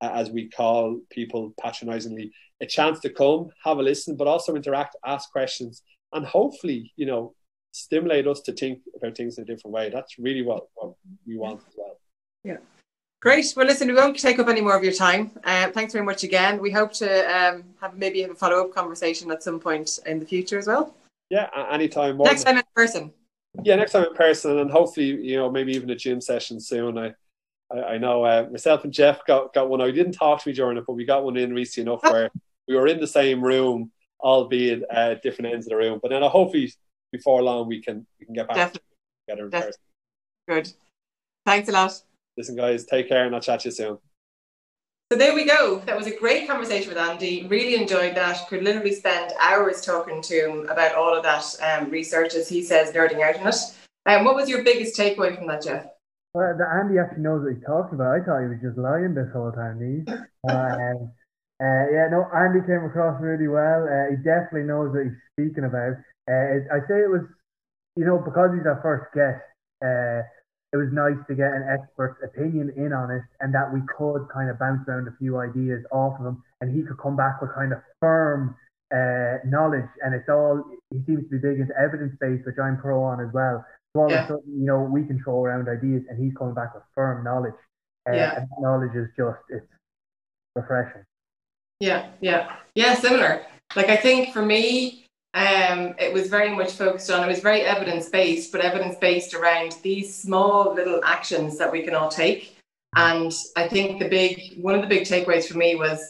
[0.00, 4.94] as we call people patronizingly a chance to come have a listen but also interact
[5.04, 7.34] ask questions and hopefully you know
[7.72, 9.90] stimulate us to think about things in a different way.
[9.90, 10.94] That's really what, what
[11.26, 11.97] we want as well
[12.44, 12.58] yeah.
[13.20, 13.52] Great.
[13.56, 15.32] Well, listen, we won't take up any more of your time.
[15.42, 16.60] Uh, thanks very much again.
[16.60, 20.20] We hope to um, have maybe have a follow up conversation at some point in
[20.20, 20.94] the future as well.
[21.30, 22.16] Yeah, anytime.
[22.16, 23.12] More next time in person.
[23.64, 26.96] Yeah, next time in person, and hopefully, you know, maybe even a gym session soon.
[26.96, 27.14] I,
[27.72, 29.80] I, I know uh, myself and Jeff got got one.
[29.80, 32.30] I didn't talk to me during it, but we got one in recently enough where
[32.68, 35.98] we were in the same room, albeit uh, different ends of the room.
[36.00, 36.72] But then, uh, hopefully,
[37.10, 38.80] before long, we can we can get back Definitely.
[39.26, 39.78] together in Definitely.
[40.46, 40.72] person.
[40.72, 40.72] Good.
[41.44, 42.02] Thanks a lot.
[42.38, 43.98] Listen, guys, take care and I'll chat to you soon.
[45.10, 45.82] So there we go.
[45.86, 47.48] That was a great conversation with Andy.
[47.48, 48.46] Really enjoyed that.
[48.48, 52.62] Could literally spend hours talking to him about all of that um, research, as he
[52.62, 53.56] says, nerding out on it.
[54.06, 55.86] Um, what was your biggest takeaway from that, Jeff?
[56.32, 58.14] Well, the Andy actually knows what he's talking about.
[58.14, 59.82] I thought he was just lying this whole time.
[59.82, 60.06] He,
[60.48, 61.10] um,
[61.58, 63.82] uh, yeah, no, Andy came across really well.
[63.82, 65.98] Uh, he definitely knows what he's speaking about.
[66.30, 67.26] Uh, I say it was,
[67.96, 69.42] you know, because he's our first guest.
[69.82, 70.22] Uh,
[70.72, 74.28] it was nice to get an expert's opinion in on it and that we could
[74.32, 77.40] kind of bounce around a few ideas off of him and he could come back
[77.40, 78.54] with kind of firm
[78.92, 82.78] uh, knowledge and it's all he seems to be big into evidence based which I'm
[82.78, 83.64] pro on as well
[83.94, 84.24] so all yeah.
[84.24, 86.84] of a sudden you know we can throw around ideas and he's coming back with
[86.94, 87.54] firm knowledge
[88.08, 88.36] uh, yeah.
[88.36, 89.66] and knowledge is just it's
[90.54, 91.04] refreshing
[91.80, 92.94] Yeah, yeah, yeah.
[92.94, 93.46] Similar.
[93.76, 95.06] Like I think for me,
[95.38, 97.22] um, it was very much focused on.
[97.22, 101.82] It was very evidence based, but evidence based around these small little actions that we
[101.82, 102.56] can all take.
[102.96, 106.00] And I think the big one of the big takeaways for me was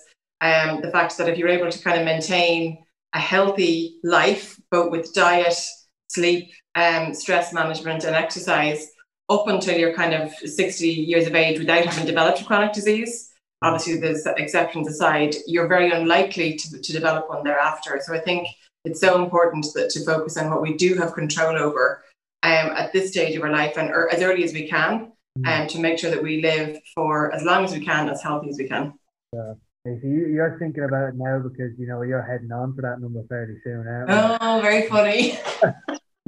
[0.41, 4.91] um, the fact that if you're able to kind of maintain a healthy life, both
[4.91, 5.59] with diet,
[6.09, 8.93] sleep, um, stress management, and exercise,
[9.29, 13.31] up until you're kind of 60 years of age without having developed a chronic disease,
[13.61, 18.01] obviously there's exceptions aside, you're very unlikely to, to develop one thereafter.
[18.03, 18.49] So I think
[18.89, 22.03] it's so important that to focus on what we do have control over
[22.43, 25.12] um, at this stage of our life and er, as early as we can
[25.47, 28.49] um, to make sure that we live for as long as we can, as healthy
[28.49, 28.95] as we can.
[29.32, 29.55] Yeah.
[29.86, 33.01] So you, are thinking about it now because you know you're heading on for that
[33.01, 33.86] number fairly soon.
[34.09, 35.39] Oh, very funny.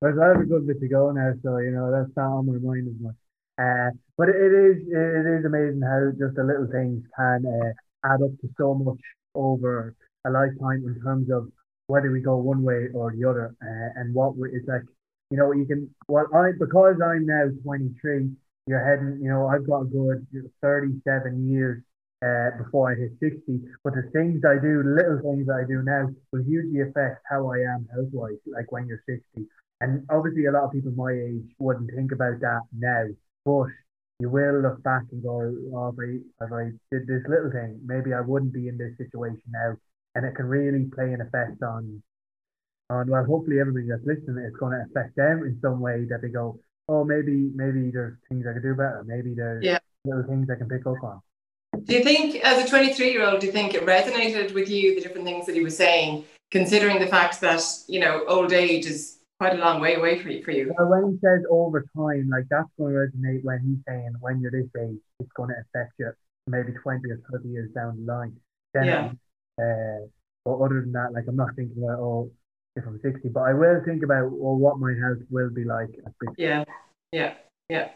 [0.00, 2.46] There's I have a good bit to go now, so you know that's not on
[2.46, 3.14] my mind as much.
[3.60, 8.08] Uh, but it, it is it is amazing how just the little things can uh,
[8.08, 9.00] add up to so much
[9.34, 9.94] over
[10.26, 11.48] a lifetime in terms of
[11.90, 14.82] whether we go one way or the other, uh, and what we, it's like.
[15.32, 15.88] You know, you can.
[16.08, 18.30] Well, I because I'm now 23.
[18.66, 19.20] You're heading.
[19.22, 20.26] You know, I've got a good
[20.60, 21.82] 37 years
[22.22, 23.60] uh, before I hit 60.
[23.84, 27.58] But the things I do, little things I do now, will hugely affect how I
[27.58, 29.46] am health wise, like when you're 60.
[29.80, 33.06] And obviously, a lot of people my age wouldn't think about that now,
[33.44, 33.68] but
[34.20, 37.80] you will look back and go, oh, if I, if I did this little thing,
[37.84, 39.76] maybe I wouldn't be in this situation now.
[40.14, 42.02] And it can really play an effect on,
[42.90, 46.20] on well, hopefully everybody that's listening, it's going to affect them in some way that
[46.22, 46.58] they go,
[46.88, 49.04] oh, maybe, maybe there's things I could do better.
[49.06, 49.78] Maybe there's yeah.
[50.04, 51.20] little things I can pick up on.
[51.84, 54.96] Do you think, as a 23 year old, do you think it resonated with you,
[54.96, 58.86] the different things that he was saying, considering the fact that, you know, old age
[58.86, 60.42] is quite a long way away for you?
[60.42, 60.74] For you?
[60.76, 64.40] Well, when he says over time, like that's going to resonate when he's saying when
[64.40, 66.12] you're this age, it's going to affect you
[66.48, 68.36] maybe 20 or 30 years down the line.
[68.74, 69.12] Then, yeah.
[69.60, 70.06] Uh,
[70.44, 72.30] but other than that, like I'm not thinking about, oh,
[72.76, 75.90] if I'm 60, but I will think about, well, what my health will be like
[76.06, 76.42] at 60.
[76.42, 76.64] Yeah,
[77.12, 77.34] yeah,
[77.68, 77.90] yeah.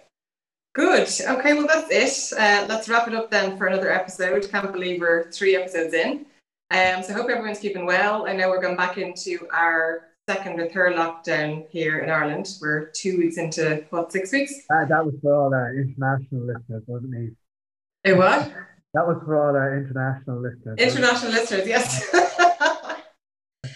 [0.75, 1.09] Good.
[1.21, 2.39] Okay, well, that's it.
[2.39, 4.51] Uh, let's wrap it up then for another episode.
[4.51, 6.27] Can't believe we're three episodes in.
[6.71, 8.27] Um, so I hope everyone's keeping well.
[8.27, 12.49] I know we're going back into our second or third lockdown here in Ireland.
[12.61, 14.53] We're two weeks into what, six weeks?
[14.69, 17.35] Uh, that was for all our international listeners, wasn't it?
[18.11, 18.53] It what?
[18.95, 20.79] That was for all our international listeners.
[20.79, 22.15] International listeners, yes.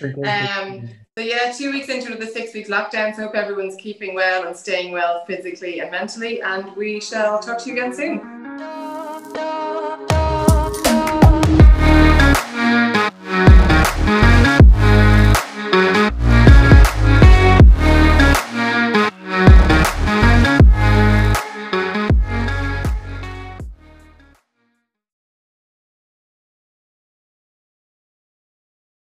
[0.02, 0.88] um,
[1.18, 3.16] so yeah, two weeks into the six week lockdown.
[3.16, 6.40] So hope everyone's keeping well and staying well physically and mentally.
[6.40, 8.37] And we shall talk to you again soon.